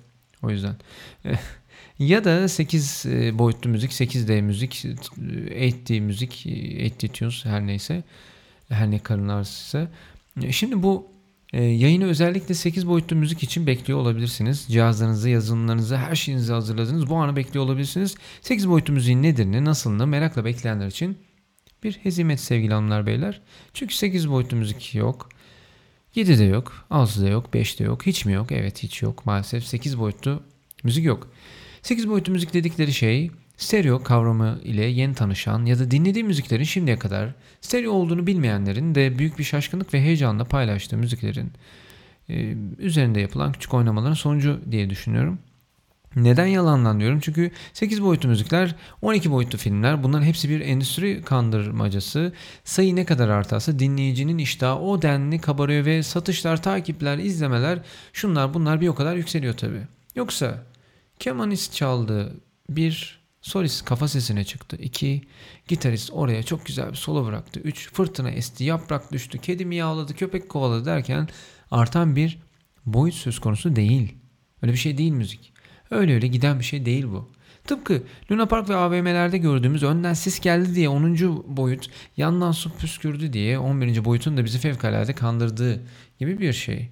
o 0.44 0.50
yüzden. 0.50 0.76
E, 1.26 1.34
ya 2.00 2.24
da 2.24 2.48
8 2.48 3.06
e, 3.06 3.40
boyutlu 3.40 3.70
müzik, 3.70 3.92
8D 3.92 4.42
müzik, 4.42 4.86
8D 4.86 6.02
müzik, 6.02 6.46
8D 6.46 7.08
tunes 7.08 7.46
her 7.46 7.68
neyse 7.68 8.04
her 8.70 8.92
ne 8.92 9.00
karın 9.00 9.28
ağrısıysa. 9.28 9.88
E, 10.42 10.52
şimdi 10.52 10.84
bu 10.84 11.17
e, 11.54 11.64
yayını 11.64 12.06
özellikle 12.06 12.54
8 12.54 12.88
boyutlu 12.88 13.16
müzik 13.16 13.44
için 13.44 13.68
bekliyor 13.68 14.00
olabilirsiniz. 14.00 14.66
Cihazlarınızı, 14.70 15.30
yazılımlarınızı, 15.30 15.98
her 15.98 16.16
şeyinizi 16.16 16.54
hazırladınız. 16.54 17.10
Bu 17.10 17.16
anı 17.16 17.36
bekliyor 17.36 17.66
olabilirsiniz. 17.66 18.16
8 18.42 18.70
boyutlu 18.70 18.94
müziğin 18.94 19.24
nedir, 19.24 19.46
ne, 19.46 19.66
nasılını 19.66 20.08
merakla 20.08 20.46
bekleyenler 20.46 20.88
için 20.88 21.18
bir 21.84 21.94
hezimet 21.94 22.40
sevgili 22.40 22.74
hanımlar 22.74 23.06
beyler. 23.06 23.42
Çünkü 23.74 23.96
8 23.96 24.30
boyutlu 24.30 24.58
müzik 24.58 24.96
yok. 24.96 25.30
7 26.16 26.40
de 26.40 26.44
yok, 26.44 26.86
6 26.90 27.22
da 27.22 27.28
yok, 27.28 27.54
5 27.54 27.80
de 27.80 27.84
yok, 27.84 28.06
hiç 28.06 28.26
mi 28.26 28.34
yok? 28.34 28.52
Evet 28.52 28.84
hiç 28.84 29.02
yok 29.02 29.26
maalesef 29.26 29.64
8 29.64 30.00
boyutlu 30.00 30.44
müzik 30.84 31.06
yok. 31.06 31.32
8 31.82 32.10
boyutlu 32.10 32.34
müzik 32.34 32.54
dedikleri 32.54 32.94
şey 32.94 33.32
stereo 33.58 34.04
kavramı 34.04 34.60
ile 34.64 34.86
yeni 34.86 35.14
tanışan 35.16 35.66
ya 35.66 35.80
da 35.80 35.92
dinlediği 35.92 36.24
müziklerin 36.24 36.64
şimdiye 36.64 37.00
kadar 37.00 37.34
stereo 37.62 37.92
olduğunu 37.92 38.28
bilmeyenlerin 38.28 38.96
de 38.96 39.20
büyük 39.20 39.40
bir 39.40 39.44
şaşkınlık 39.44 39.94
ve 39.94 40.02
heyecanla 40.02 40.44
paylaştığı 40.44 40.98
müziklerin 40.98 41.52
e, 42.30 42.56
üzerinde 42.78 43.20
yapılan 43.20 43.52
küçük 43.52 43.74
oynamaların 43.74 44.14
sonucu 44.14 44.62
diye 44.72 44.90
düşünüyorum. 44.90 45.40
Neden 46.16 46.46
yalandan 46.46 47.00
diyorum? 47.00 47.20
Çünkü 47.20 47.52
8 47.74 48.04
boyutlu 48.04 48.30
müzikler, 48.30 48.76
12 49.02 49.32
boyutlu 49.32 49.58
filmler 49.58 50.04
bunların 50.04 50.26
hepsi 50.26 50.50
bir 50.50 50.62
endüstri 50.62 51.22
kandırmacası. 51.22 52.34
Sayı 52.64 52.96
ne 52.96 53.06
kadar 53.06 53.30
artarsa 53.30 53.80
dinleyicinin 53.80 54.38
iştahı 54.38 54.80
o 54.80 55.02
denli 55.02 55.42
kabarıyor 55.42 55.86
ve 55.86 56.04
satışlar, 56.04 56.62
takipler, 56.62 57.18
izlemeler 57.18 57.80
şunlar 58.14 58.54
bunlar 58.54 58.82
bir 58.82 58.88
o 58.88 58.96
kadar 58.96 59.16
yükseliyor 59.16 59.54
tabii. 59.54 59.82
Yoksa 60.16 60.64
kemanist 61.20 61.74
çaldı 61.74 62.34
bir 62.70 63.20
solist 63.48 63.86
kafa 63.86 64.08
sesine 64.08 64.44
çıktı. 64.44 64.78
2. 64.80 65.22
Gitarist 65.68 66.10
oraya 66.14 66.44
çok 66.44 66.66
güzel 66.66 66.90
bir 66.90 66.96
solo 66.96 67.26
bıraktı. 67.26 67.60
3. 67.60 67.94
Fırtına 67.94 68.30
esti, 68.30 68.64
yaprak 68.64 69.12
düştü, 69.12 69.38
kedi 69.38 69.66
miyavladı, 69.66 70.16
köpek 70.16 70.50
kovaladı 70.50 70.86
derken 70.86 71.28
artan 71.72 72.16
bir 72.16 72.40
boyut 72.86 73.16
söz 73.16 73.40
konusu 73.40 73.76
değil. 73.76 74.16
Öyle 74.62 74.74
bir 74.74 74.78
şey 74.78 74.98
değil 74.98 75.12
müzik. 75.12 75.54
Öyle 75.92 76.14
öyle 76.14 76.28
giden 76.28 76.60
bir 76.60 76.64
şey 76.64 76.86
değil 76.86 77.06
bu. 77.06 77.30
Tıpkı 77.64 78.04
Luna 78.32 78.46
Park 78.46 78.70
ve 78.70 78.76
AVM'lerde 78.76 79.38
gördüğümüz 79.38 79.84
önden 79.84 80.14
sis 80.14 80.40
geldi 80.40 80.76
diye 80.76 80.90
10. 80.90 81.18
boyut, 81.58 81.90
yandan 82.18 82.52
su 82.52 82.78
püskürdü 82.78 83.34
diye 83.34 83.60
11. 83.60 84.06
boyutun 84.06 84.38
da 84.38 84.46
bizi 84.46 84.60
fevkalade 84.60 85.14
kandırdığı 85.14 85.82
gibi 86.20 86.40
bir 86.40 86.54
şey. 86.54 86.90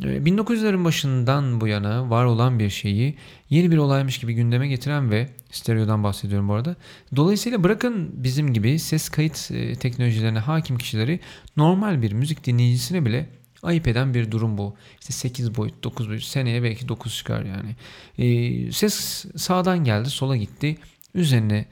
1900'lerin 0.00 0.80
ee, 0.80 0.84
başından 0.84 1.60
bu 1.60 1.66
yana 1.68 2.10
var 2.10 2.24
olan 2.24 2.58
bir 2.58 2.70
şeyi 2.70 3.16
yeni 3.50 3.70
bir 3.70 3.76
olaymış 3.76 4.18
gibi 4.18 4.34
gündeme 4.34 4.68
getiren 4.68 5.10
ve 5.10 5.28
stereodan 5.50 6.04
bahsediyorum 6.04 6.48
bu 6.48 6.54
arada. 6.54 6.76
Dolayısıyla 7.16 7.64
bırakın 7.64 8.10
bizim 8.12 8.52
gibi 8.52 8.78
ses 8.78 9.08
kayıt 9.08 9.50
e, 9.50 9.74
teknolojilerine 9.74 10.38
hakim 10.38 10.78
kişileri 10.78 11.20
normal 11.56 12.02
bir 12.02 12.12
müzik 12.12 12.46
dinleyicisine 12.46 13.04
bile 13.04 13.28
ayıp 13.62 13.88
eden 13.88 14.14
bir 14.14 14.30
durum 14.30 14.58
bu. 14.58 14.76
İşte 15.00 15.12
8 15.12 15.56
boyut, 15.56 15.84
9 15.84 16.08
boyut, 16.08 16.22
seneye 16.22 16.62
belki 16.62 16.88
9 16.88 17.16
çıkar 17.16 17.44
yani. 17.44 17.76
Ee, 18.18 18.72
ses 18.72 19.24
sağdan 19.36 19.84
geldi, 19.84 20.10
sola 20.10 20.36
gitti. 20.36 20.76
Üzerine 21.14 21.66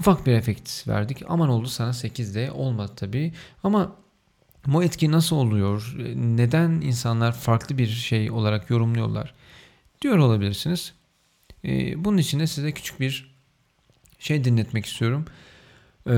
ufak 0.00 0.26
bir 0.26 0.32
efekt 0.32 0.88
verdik. 0.88 1.22
Aman 1.28 1.48
oldu 1.48 1.66
sana 1.66 1.90
8'de 1.90 2.50
olmadı 2.52 2.92
tabii. 2.96 3.32
Ama 3.62 3.96
bu 4.66 4.84
etki 4.84 5.12
nasıl 5.12 5.36
oluyor? 5.36 5.94
Neden 6.14 6.70
insanlar 6.70 7.32
farklı 7.32 7.78
bir 7.78 7.86
şey 7.86 8.30
olarak 8.30 8.70
yorumluyorlar? 8.70 9.34
Diyor 10.02 10.18
olabilirsiniz. 10.18 10.94
Ee, 11.64 12.04
bunun 12.04 12.18
için 12.18 12.40
de 12.40 12.46
size 12.46 12.72
küçük 12.72 13.00
bir 13.00 13.34
şey 14.18 14.44
dinletmek 14.44 14.86
istiyorum. 14.86 15.24
Ee, 16.06 16.12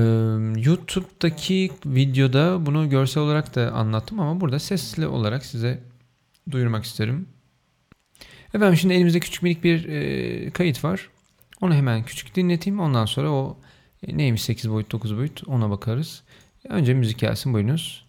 YouTube'daki 0.61 1.71
videoda 1.85 2.65
bunu 2.65 2.89
görsel 2.89 3.23
olarak 3.23 3.55
da 3.55 3.71
anlattım 3.71 4.19
ama 4.19 4.41
burada 4.41 4.59
sesli 4.59 5.07
olarak 5.07 5.45
size 5.45 5.83
duyurmak 6.51 6.83
isterim. 6.83 7.27
Efendim 8.53 8.77
şimdi 8.77 8.93
elimizde 8.93 9.19
küçük 9.19 9.43
minik 9.43 9.63
bir 9.63 9.85
e, 9.89 10.49
kayıt 10.49 10.83
var. 10.83 11.09
Onu 11.61 11.73
hemen 11.73 12.03
küçük 12.03 12.35
dinleteyim. 12.35 12.79
Ondan 12.79 13.05
sonra 13.05 13.31
o 13.31 13.57
e, 14.07 14.17
neymiş 14.17 14.43
8 14.43 14.71
boyut 14.71 14.91
9 14.91 15.17
boyut 15.17 15.47
ona 15.47 15.69
bakarız. 15.69 16.23
Önce 16.69 16.93
müzik 16.93 17.19
gelsin 17.19 17.53
buyurunuz. 17.53 18.02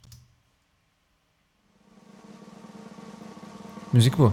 Müzik 3.95 4.19
bu. 4.19 4.33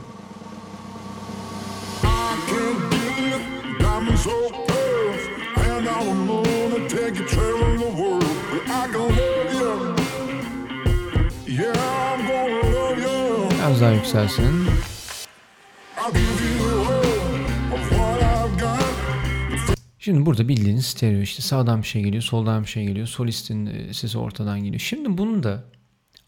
Biraz 13.60 13.82
daha 13.82 13.92
yükselsin. 13.92 14.46
Şimdi 20.00 20.26
burada 20.26 20.48
bildiğiniz 20.48 20.86
stereo 20.86 21.22
işte 21.22 21.42
sağdan 21.42 21.82
bir 21.82 21.88
şey 21.88 22.04
geliyor, 22.04 22.24
soldan 22.24 22.64
bir 22.64 22.68
şey 22.68 22.86
geliyor, 22.86 23.08
solistin 23.08 23.66
e, 23.66 23.94
sesi 23.94 24.18
ortadan 24.18 24.60
geliyor. 24.60 24.80
Şimdi 24.80 25.18
bunu 25.18 25.44
da 25.44 25.64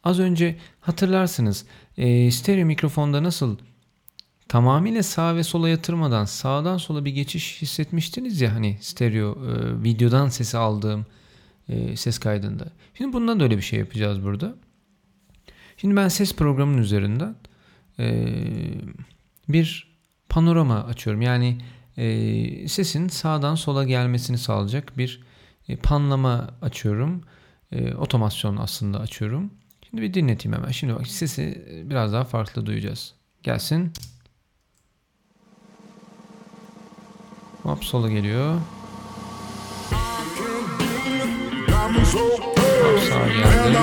az 0.03 0.19
önce 0.19 0.55
hatırlarsınız 0.81 1.65
e, 1.97 2.31
stereo 2.31 2.65
mikrofonda 2.65 3.23
nasıl 3.23 3.57
tamamıyla 4.47 5.03
sağ 5.03 5.35
ve 5.35 5.43
sola 5.43 5.69
yatırmadan 5.69 6.25
sağdan 6.25 6.77
sola 6.77 7.05
bir 7.05 7.11
geçiş 7.11 7.61
hissetmiştiniz 7.61 8.41
ya 8.41 8.53
hani 8.55 8.77
stereo 8.81 9.31
e, 9.31 9.83
videodan 9.83 10.29
sesi 10.29 10.57
aldığım 10.57 11.05
e, 11.69 11.95
ses 11.95 12.19
kaydında. 12.19 12.65
Şimdi 12.93 13.13
bundan 13.13 13.39
da 13.39 13.43
öyle 13.43 13.57
bir 13.57 13.61
şey 13.61 13.79
yapacağız 13.79 14.23
burada. 14.23 14.55
Şimdi 15.77 15.95
ben 15.95 16.07
ses 16.07 16.35
programının 16.35 16.77
üzerinden 16.77 17.35
e, 17.99 18.27
bir 19.49 19.87
panorama 20.29 20.83
açıyorum. 20.83 21.21
Yani 21.21 21.57
e, 21.97 22.67
sesin 22.67 23.07
sağdan 23.07 23.55
sola 23.55 23.83
gelmesini 23.83 24.37
sağlayacak 24.37 24.97
bir 24.97 25.21
e, 25.69 25.75
panlama 25.75 26.49
açıyorum. 26.61 27.21
E, 27.71 27.93
otomasyon 27.93 28.57
aslında 28.57 28.99
açıyorum. 28.99 29.51
Şimdi 29.93 30.03
bir 30.03 30.13
dinleteyim 30.13 30.58
hemen. 30.58 30.71
Şimdi 30.71 30.95
bak 30.95 31.08
sesi 31.08 31.65
biraz 31.86 32.13
daha 32.13 32.23
farklı 32.23 32.65
duyacağız. 32.65 33.13
Gelsin. 33.43 33.93
Hop 37.63 37.86
sola 37.86 38.10
geliyor. 38.10 38.62
Hop 42.84 42.99
sağa 43.10 43.27
geldi. 43.27 43.77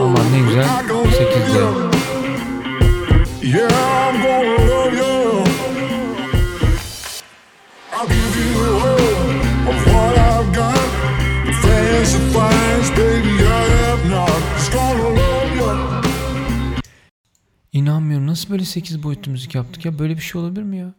Aman 0.00 0.32
ne 0.32 0.40
güzel. 0.48 0.66
8'de. 0.88 1.90
Yeah, 3.46 3.90
İnanmıyorum. 17.80 18.26
Nasıl 18.26 18.50
böyle 18.50 18.64
8 18.64 19.02
boyutlu 19.02 19.32
müzik 19.32 19.54
yaptık 19.54 19.84
ya? 19.84 19.98
Böyle 19.98 20.16
bir 20.16 20.20
şey 20.20 20.40
olabilir 20.40 20.62
mi 20.62 20.76
ya? 20.76 20.94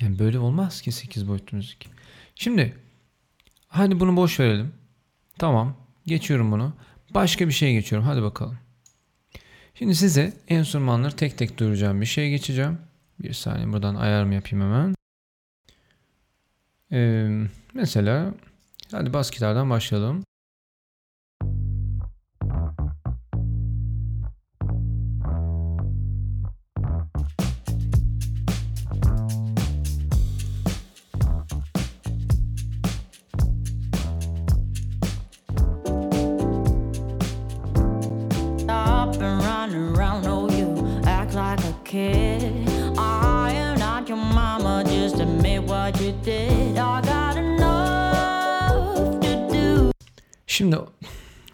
Yani 0.00 0.18
böyle 0.18 0.38
olmaz 0.38 0.82
ki 0.82 0.92
8 0.92 1.28
boyutlu 1.28 1.56
müzik. 1.56 1.88
Şimdi 2.34 2.76
hadi 3.68 4.00
bunu 4.00 4.16
boş 4.16 4.40
verelim. 4.40 4.72
Tamam. 5.38 5.76
Geçiyorum 6.06 6.52
bunu. 6.52 6.72
Başka 7.14 7.48
bir 7.48 7.52
şeye 7.52 7.72
geçiyorum. 7.72 8.08
Hadi 8.08 8.22
bakalım. 8.22 8.58
Şimdi 9.74 9.94
size 9.94 10.32
enstrümanları 10.48 11.16
tek 11.16 11.38
tek 11.38 11.58
duyuracağım 11.58 12.00
bir 12.00 12.06
şeye 12.06 12.30
geçeceğim. 12.30 12.78
Bir 13.18 13.32
saniye 13.32 13.72
buradan 13.72 13.94
ayarımı 13.94 14.34
yapayım 14.34 14.64
hemen. 14.64 14.94
Ee, 16.92 17.48
mesela 17.74 18.34
hadi 18.90 19.12
bas 19.12 19.30
gitardan 19.30 19.70
başlayalım. 19.70 20.24
Şimdi 50.62 50.76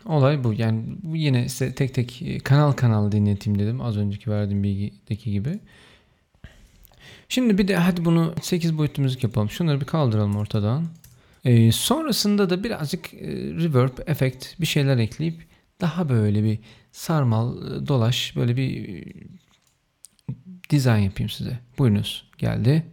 olay 0.06 0.44
bu. 0.44 0.52
Yani 0.52 0.84
yine 1.04 1.48
size 1.48 1.74
tek 1.74 1.94
tek 1.94 2.22
e, 2.22 2.38
kanal 2.38 2.72
kanal 2.72 3.12
dinleteyim 3.12 3.58
dedim. 3.58 3.80
Az 3.80 3.96
önceki 3.96 4.30
verdiğim 4.30 4.62
bilgideki 4.62 5.32
gibi. 5.32 5.58
Şimdi 7.28 7.58
bir 7.58 7.68
de 7.68 7.76
hadi 7.76 8.04
bunu 8.04 8.34
8 8.42 8.78
boyutlu 8.78 9.02
müzik 9.02 9.22
yapalım. 9.22 9.50
Şunları 9.50 9.80
bir 9.80 9.86
kaldıralım 9.86 10.36
ortadan. 10.36 10.86
Ee, 11.44 11.72
sonrasında 11.72 12.50
da 12.50 12.64
birazcık 12.64 13.14
e, 13.14 13.26
reverb, 13.34 13.98
efekt 14.06 14.60
bir 14.60 14.66
şeyler 14.66 14.98
ekleyip 14.98 15.46
daha 15.80 16.08
böyle 16.08 16.44
bir 16.44 16.58
sarmal, 16.92 17.56
e, 17.56 17.86
dolaş 17.86 18.36
böyle 18.36 18.56
bir 18.56 18.98
e, 18.98 19.04
dizayn 20.70 21.02
yapayım 21.02 21.30
size. 21.30 21.58
Buyurunuz. 21.78 22.24
Geldi. 22.38 22.86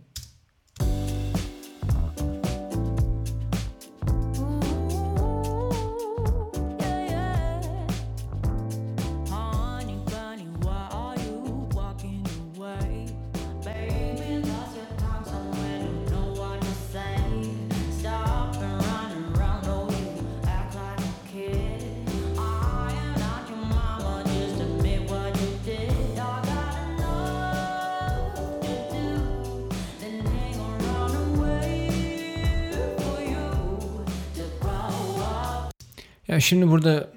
Ya 36.36 36.42
şimdi 36.42 36.68
burada 36.68 37.10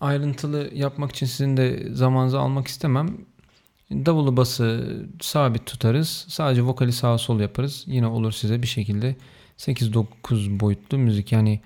ayrıntılı 0.00 0.70
yapmak 0.74 1.12
için 1.12 1.26
sizin 1.26 1.56
de 1.56 1.94
zamanınızı 1.94 2.38
almak 2.38 2.68
istemem. 2.68 3.08
Davulu 3.90 4.36
bası 4.36 4.96
sabit 5.20 5.66
tutarız. 5.66 6.26
Sadece 6.28 6.62
vokali 6.62 6.92
sağa 6.92 7.18
sol 7.18 7.40
yaparız. 7.40 7.84
Yine 7.86 8.06
olur 8.06 8.32
size 8.32 8.62
bir 8.62 8.66
şekilde 8.66 9.16
8-9 9.58 10.60
boyutlu 10.60 10.98
müzik. 10.98 11.32
Yani 11.32 11.60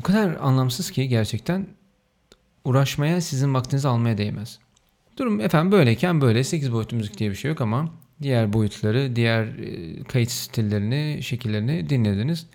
o 0.00 0.02
kadar 0.02 0.36
anlamsız 0.40 0.90
ki 0.90 1.08
gerçekten 1.08 1.66
uğraşmaya 2.64 3.20
sizin 3.20 3.54
vaktinizi 3.54 3.88
almaya 3.88 4.18
değmez. 4.18 4.58
Durum 5.16 5.40
efendim 5.40 5.72
böyleyken 5.72 6.20
böyle 6.20 6.44
8 6.44 6.72
boyutlu 6.72 6.96
müzik 6.96 7.18
diye 7.18 7.30
bir 7.30 7.36
şey 7.36 7.48
yok 7.48 7.60
ama 7.60 7.88
diğer 8.22 8.52
boyutları, 8.52 9.16
diğer 9.16 9.44
e, 9.44 10.02
kayıt 10.02 10.30
stillerini, 10.30 11.22
şekillerini 11.22 11.88
dinlediniz. 11.90 12.46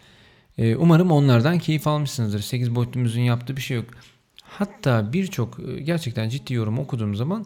E, 0.57 0.75
umarım 0.75 1.11
onlardan 1.11 1.59
keyif 1.59 1.87
almışsınızdır. 1.87 2.39
8 2.39 2.75
boyutlu 2.75 2.99
müziğin 2.99 3.25
yaptığı 3.25 3.57
bir 3.57 3.61
şey 3.61 3.77
yok. 3.77 3.85
Hatta 4.43 5.13
birçok 5.13 5.59
e, 5.59 5.81
gerçekten 5.81 6.29
ciddi 6.29 6.53
yorum 6.53 6.79
okuduğum 6.79 7.15
zaman 7.15 7.45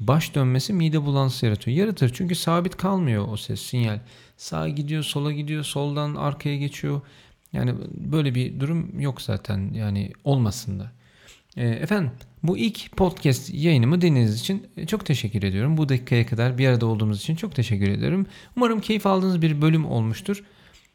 baş 0.00 0.34
dönmesi 0.34 0.72
mide 0.72 1.04
bulantısı 1.04 1.46
yaratıyor. 1.46 1.76
Yaratır 1.76 2.10
çünkü 2.14 2.34
sabit 2.34 2.76
kalmıyor 2.76 3.28
o 3.28 3.36
ses, 3.36 3.60
sinyal. 3.60 3.98
Sağa 4.36 4.68
gidiyor, 4.68 5.02
sola 5.02 5.32
gidiyor, 5.32 5.64
soldan 5.64 6.14
arkaya 6.14 6.56
geçiyor. 6.56 7.00
Yani 7.52 7.74
böyle 7.94 8.34
bir 8.34 8.60
durum 8.60 9.00
yok 9.00 9.22
zaten 9.22 9.70
yani 9.74 10.12
olmasın 10.24 10.80
da. 10.80 10.92
E, 11.56 11.68
efendim 11.68 12.10
bu 12.42 12.58
ilk 12.58 12.96
podcast 12.96 13.54
yayınımı 13.54 14.00
dinlediğiniz 14.00 14.40
için 14.40 14.66
çok 14.86 15.06
teşekkür 15.06 15.42
ediyorum. 15.42 15.76
Bu 15.76 15.88
dakikaya 15.88 16.26
kadar 16.26 16.58
bir 16.58 16.68
arada 16.68 16.86
olduğumuz 16.86 17.20
için 17.20 17.36
çok 17.36 17.54
teşekkür 17.54 17.88
ederim. 17.88 18.26
Umarım 18.56 18.80
keyif 18.80 19.06
aldığınız 19.06 19.42
bir 19.42 19.62
bölüm 19.62 19.86
olmuştur. 19.86 20.44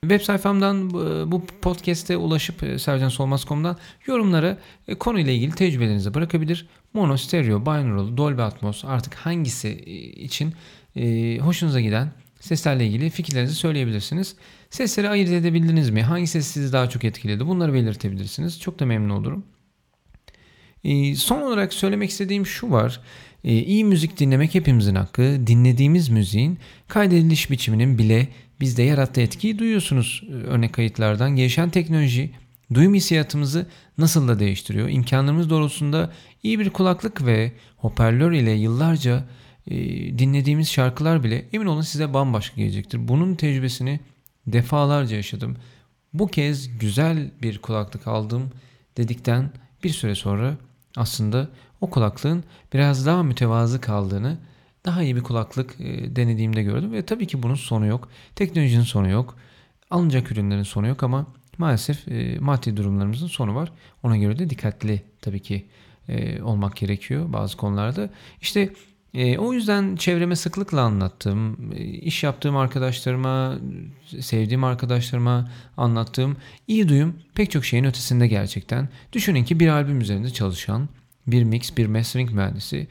Web 0.10 0.22
sayfamdan 0.22 0.90
bu- 0.90 1.32
bu 1.32 1.46
podcast'e 1.62 2.18
ulaşıp 2.18 2.64
e, 2.64 2.80
sercansolmaz.com'dan 2.80 3.78
yorumlara 4.06 4.58
e, 4.88 4.96
konuyla 4.96 5.32
ilgili 5.34 5.52
tecrübelerinizi 5.52 6.14
bırakabilir. 6.14 6.68
Mono, 6.94 7.18
stereo, 7.18 7.62
binaural, 7.62 8.18
Dolby 8.18 8.42
Atmos 8.42 8.86
artık 8.86 9.14
hangisi 9.14 9.68
e, 9.68 9.94
için 10.24 10.54
e, 10.96 11.38
hoşunuza 11.38 11.82
giden 11.82 12.12
seslerle 12.40 12.88
ilgili 12.88 13.10
fikirlerinizi 13.10 13.56
söyleyebilirsiniz. 13.56 14.36
Sesleri 14.70 15.10
ayırt 15.10 15.30
edebildiniz 15.30 15.90
mi? 15.90 16.02
Hangi 16.04 16.28
ses 16.28 16.48
sizi 16.48 16.74
daha 16.74 16.90
çok 16.90 17.04
etkiledi? 17.04 17.48
Bunları 17.48 17.74
belirtebilirsiniz. 17.74 18.60
Çok 18.62 18.80
da 18.80 18.86
memnun 18.86 19.10
olurum. 19.10 19.44
Son 21.16 21.42
olarak 21.42 21.74
söylemek 21.74 22.10
istediğim 22.10 22.46
şu 22.46 22.72
var. 22.72 23.02
İyi 23.44 23.86
müzik 23.86 24.20
dinlemek 24.20 24.56
hepimizin 24.56 24.96
hakkı. 24.96 25.48
Dinlediğimiz 25.48 26.10
müziğin 26.10 26.60
kaydediliş 26.88 27.52
biçiminin 27.52 27.98
bile 27.98 28.28
bizde 28.60 28.84
yarattığı 28.84 29.22
etkiyi 29.22 29.60
duyuyorsunuz. 29.60 30.24
Ee, 30.30 30.34
Örnek 30.34 30.74
kayıtlardan 30.74 31.36
gelişen 31.36 31.70
teknoloji 31.70 32.32
duyum 32.74 32.94
hissiyatımızı 32.94 33.68
nasıl 33.98 34.28
da 34.28 34.40
değiştiriyor. 34.40 34.90
İmkanlarımız 34.90 35.50
doğrultusunda 35.50 36.14
iyi 36.44 36.60
bir 36.60 36.70
kulaklık 36.70 37.26
ve 37.26 37.52
hoparlör 37.78 38.32
ile 38.32 38.52
yıllarca 38.52 39.24
e, 39.68 39.76
dinlediğimiz 40.20 40.70
şarkılar 40.70 41.24
bile 41.24 41.46
emin 41.54 41.66
olun 41.66 41.82
size 41.82 42.14
bambaşka 42.14 42.56
gelecektir. 42.56 43.08
Bunun 43.08 43.36
tecrübesini 43.36 44.00
defalarca 44.48 45.16
yaşadım. 45.16 45.58
Bu 46.14 46.28
kez 46.28 46.78
güzel 46.78 47.32
bir 47.42 47.58
kulaklık 47.58 48.08
aldım 48.08 48.52
dedikten 48.98 49.52
bir 49.84 49.90
süre 49.90 50.16
sonra 50.16 50.58
aslında 50.96 51.50
o 51.82 51.90
kulaklığın 51.90 52.44
biraz 52.74 53.06
daha 53.06 53.24
mütevazı 53.24 53.82
kaldığını 53.82 54.38
daha 54.88 55.04
iyi 55.04 55.16
bir 55.16 55.24
kulaklık 55.24 55.76
e, 55.80 56.16
denediğimde 56.16 56.64
gördüm 56.64 56.92
ve 56.92 57.06
tabii 57.06 57.28
ki 57.28 57.44
bunun 57.44 57.56
sonu 57.56 57.86
yok. 57.86 58.10
Teknolojinin 58.36 58.84
sonu 58.84 59.10
yok. 59.10 59.36
Alınacak 59.90 60.32
ürünlerin 60.32 60.64
sonu 60.64 60.88
yok 60.88 61.04
ama 61.04 61.26
maalesef 61.58 62.08
e, 62.08 62.40
maddi 62.40 62.78
durumlarımızın 62.78 63.28
sonu 63.28 63.56
var. 63.56 63.72
Ona 64.04 64.18
göre 64.18 64.40
de 64.40 64.50
dikkatli 64.50 65.02
tabii 65.22 65.40
ki 65.40 65.66
e, 66.10 66.42
olmak 66.42 66.76
gerekiyor 66.76 67.34
bazı 67.34 67.58
konularda. 67.58 68.10
İşte 68.42 68.70
o 69.38 69.54
yüzden 69.54 69.96
çevreme 69.96 70.36
sıklıkla 70.36 70.82
anlattığım, 70.82 71.72
iş 72.02 72.24
yaptığım 72.24 72.58
arkadaşlarıma, 72.58 73.58
sevdiğim 74.20 74.64
arkadaşlarıma 74.64 75.52
anlattığım 75.78 76.38
iyi 76.68 76.90
duyum 76.90 77.16
pek 77.36 77.52
çok 77.52 77.66
şeyin 77.66 77.84
ötesinde 77.84 78.28
gerçekten. 78.28 78.90
Düşünün 79.14 79.44
ki 79.44 79.60
bir 79.60 79.68
albüm 79.68 80.02
üzerinde 80.02 80.30
çalışan 80.30 80.90
bir 81.28 81.44
mix, 81.44 81.78
bir 81.78 81.88
mastering 81.88 82.32
mühendisi 82.32 82.88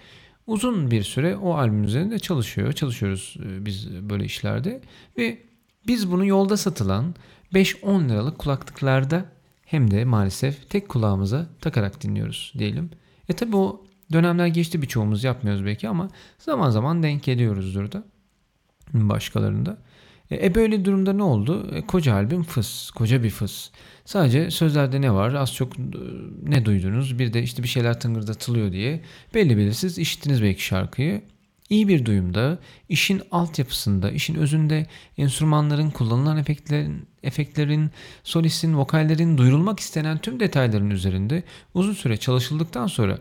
uzun 0.46 0.90
bir 0.90 1.02
süre 1.02 1.36
o 1.36 1.54
albüm 1.54 1.84
üzerinde 1.84 2.18
çalışıyor. 2.18 2.72
Çalışıyoruz 2.72 3.36
e, 3.44 3.66
biz 3.66 3.90
böyle 3.90 4.24
işlerde 4.24 4.80
ve 5.18 5.42
biz 5.86 6.12
bunu 6.12 6.26
yolda 6.26 6.56
satılan 6.56 7.14
5-10 7.54 8.08
liralık 8.08 8.38
kulaklıklarda 8.38 9.24
hem 9.64 9.90
de 9.90 10.04
maalesef 10.04 10.70
tek 10.70 10.88
kulağımıza 10.88 11.46
takarak 11.60 12.02
dinliyoruz 12.02 12.52
diyelim. 12.58 12.90
E 13.28 13.32
tabi 13.32 13.56
o 13.56 13.84
dönemler 14.12 14.46
geçti 14.46 14.82
birçoğumuz 14.82 15.24
yapmıyoruz 15.24 15.64
belki 15.64 15.88
ama 15.88 16.08
zaman 16.38 16.70
zaman 16.70 17.02
denk 17.02 17.22
geliyoruzdur 17.22 17.92
da 17.92 18.04
başkalarında. 18.94 19.78
E, 20.30 20.46
e 20.46 20.54
böyle 20.54 20.84
durumda 20.84 21.12
ne 21.12 21.22
oldu? 21.22 21.70
E, 21.72 21.86
koca 21.86 22.14
albüm 22.14 22.42
fıs, 22.42 22.90
koca 22.90 23.22
bir 23.22 23.30
fıs. 23.30 23.70
Sadece 24.04 24.50
sözlerde 24.50 25.00
ne 25.00 25.12
var? 25.12 25.34
Az 25.34 25.54
çok 25.54 25.78
e, 25.78 25.82
ne 26.42 26.64
duydunuz? 26.64 27.18
Bir 27.18 27.32
de 27.32 27.42
işte 27.42 27.62
bir 27.62 27.68
şeyler 27.68 28.00
tıngırdatılıyor 28.00 28.72
diye 28.72 29.00
belli 29.34 29.56
belirsiz 29.56 29.98
işittiniz 29.98 30.42
belki 30.42 30.64
şarkıyı. 30.64 31.22
İyi 31.70 31.88
bir 31.88 32.04
duyumda, 32.04 32.58
işin 32.88 33.22
altyapısında, 33.30 34.10
işin 34.10 34.34
özünde 34.34 34.86
enstrümanların, 35.18 35.90
kullanılan 35.90 36.36
efektlerin, 36.36 37.06
efektlerin, 37.22 37.90
solistin, 38.24 38.78
vokallerin 38.78 39.38
duyurulmak 39.38 39.80
istenen 39.80 40.18
tüm 40.18 40.40
detayların 40.40 40.90
üzerinde 40.90 41.42
uzun 41.74 41.92
süre 41.92 42.16
çalışıldıktan 42.16 42.86
sonra 42.86 43.18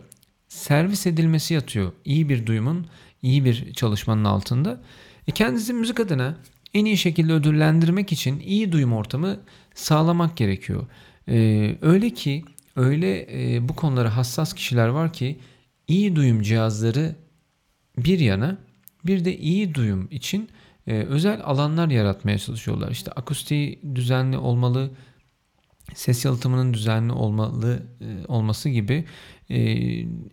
servis 0.48 1.06
edilmesi 1.06 1.54
yatıyor. 1.54 1.92
İyi 2.04 2.28
bir 2.28 2.46
duyumun, 2.46 2.86
iyi 3.22 3.44
bir 3.44 3.72
çalışmanın 3.72 4.24
altında. 4.24 4.80
E 5.28 5.32
kendinizi 5.32 5.72
müzik 5.72 6.00
adına 6.00 6.36
en 6.76 6.84
iyi 6.84 6.96
şekilde 6.96 7.32
ödüllendirmek 7.32 8.12
için 8.12 8.40
iyi 8.40 8.72
duyum 8.72 8.92
ortamı 8.92 9.40
sağlamak 9.74 10.36
gerekiyor. 10.36 10.86
Ee, 11.28 11.76
öyle 11.82 12.10
ki 12.10 12.44
öyle 12.76 13.26
e, 13.30 13.68
bu 13.68 13.76
konulara 13.76 14.16
hassas 14.16 14.52
kişiler 14.52 14.88
var 14.88 15.12
ki 15.12 15.38
iyi 15.88 16.16
duyum 16.16 16.42
cihazları 16.42 17.16
bir 17.98 18.18
yana 18.18 18.58
bir 19.04 19.24
de 19.24 19.38
iyi 19.38 19.74
duyum 19.74 20.08
için 20.10 20.48
e, 20.86 20.92
özel 20.92 21.40
alanlar 21.44 21.88
yaratmaya 21.88 22.38
çalışıyorlar. 22.38 22.90
İşte 22.90 23.10
akustiği 23.10 23.80
düzenli 23.94 24.38
olmalı, 24.38 24.90
ses 25.94 26.24
yalıtımının 26.24 26.74
düzenli 26.74 27.12
olmalı 27.12 27.82
e, 28.00 28.26
olması 28.26 28.68
gibi 28.68 29.04
e, 29.50 29.60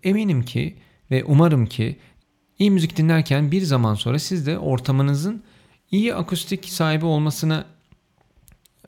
eminim 0.03 0.43
ki 0.43 0.77
ve 1.11 1.23
umarım 1.23 1.65
ki 1.65 1.97
iyi 2.59 2.71
müzik 2.71 2.97
dinlerken 2.97 3.51
bir 3.51 3.61
zaman 3.61 3.95
sonra 3.95 4.19
siz 4.19 4.47
de 4.47 4.57
ortamınızın 4.57 5.43
iyi 5.93 6.15
akustik 6.15 6.65
sahibi 6.65 7.05
olmasına 7.05 7.65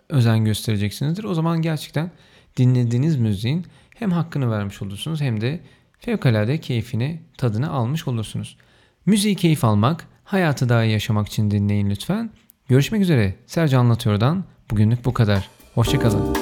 özen 0.09 0.45
göstereceksinizdir. 0.45 1.23
O 1.23 1.33
zaman 1.33 1.61
gerçekten 1.61 2.11
dinlediğiniz 2.57 3.17
müziğin 3.17 3.65
hem 3.95 4.11
hakkını 4.11 4.51
vermiş 4.51 4.81
olursunuz 4.81 5.21
hem 5.21 5.41
de 5.41 5.59
fevkalade 5.99 6.57
keyfini, 6.57 7.21
tadını 7.37 7.71
almış 7.71 8.07
olursunuz. 8.07 8.57
Müziği 9.05 9.35
keyif 9.35 9.63
almak, 9.63 10.07
hayatı 10.23 10.69
daha 10.69 10.83
iyi 10.83 10.91
yaşamak 10.91 11.27
için 11.27 11.51
dinleyin 11.51 11.89
lütfen. 11.89 12.29
Görüşmek 12.67 13.01
üzere. 13.01 13.35
Sercan 13.47 13.79
Anlatıyor'dan 13.79 14.43
bugünlük 14.71 15.05
bu 15.05 15.13
kadar. 15.13 15.49
Hoşçakalın. 15.73 16.35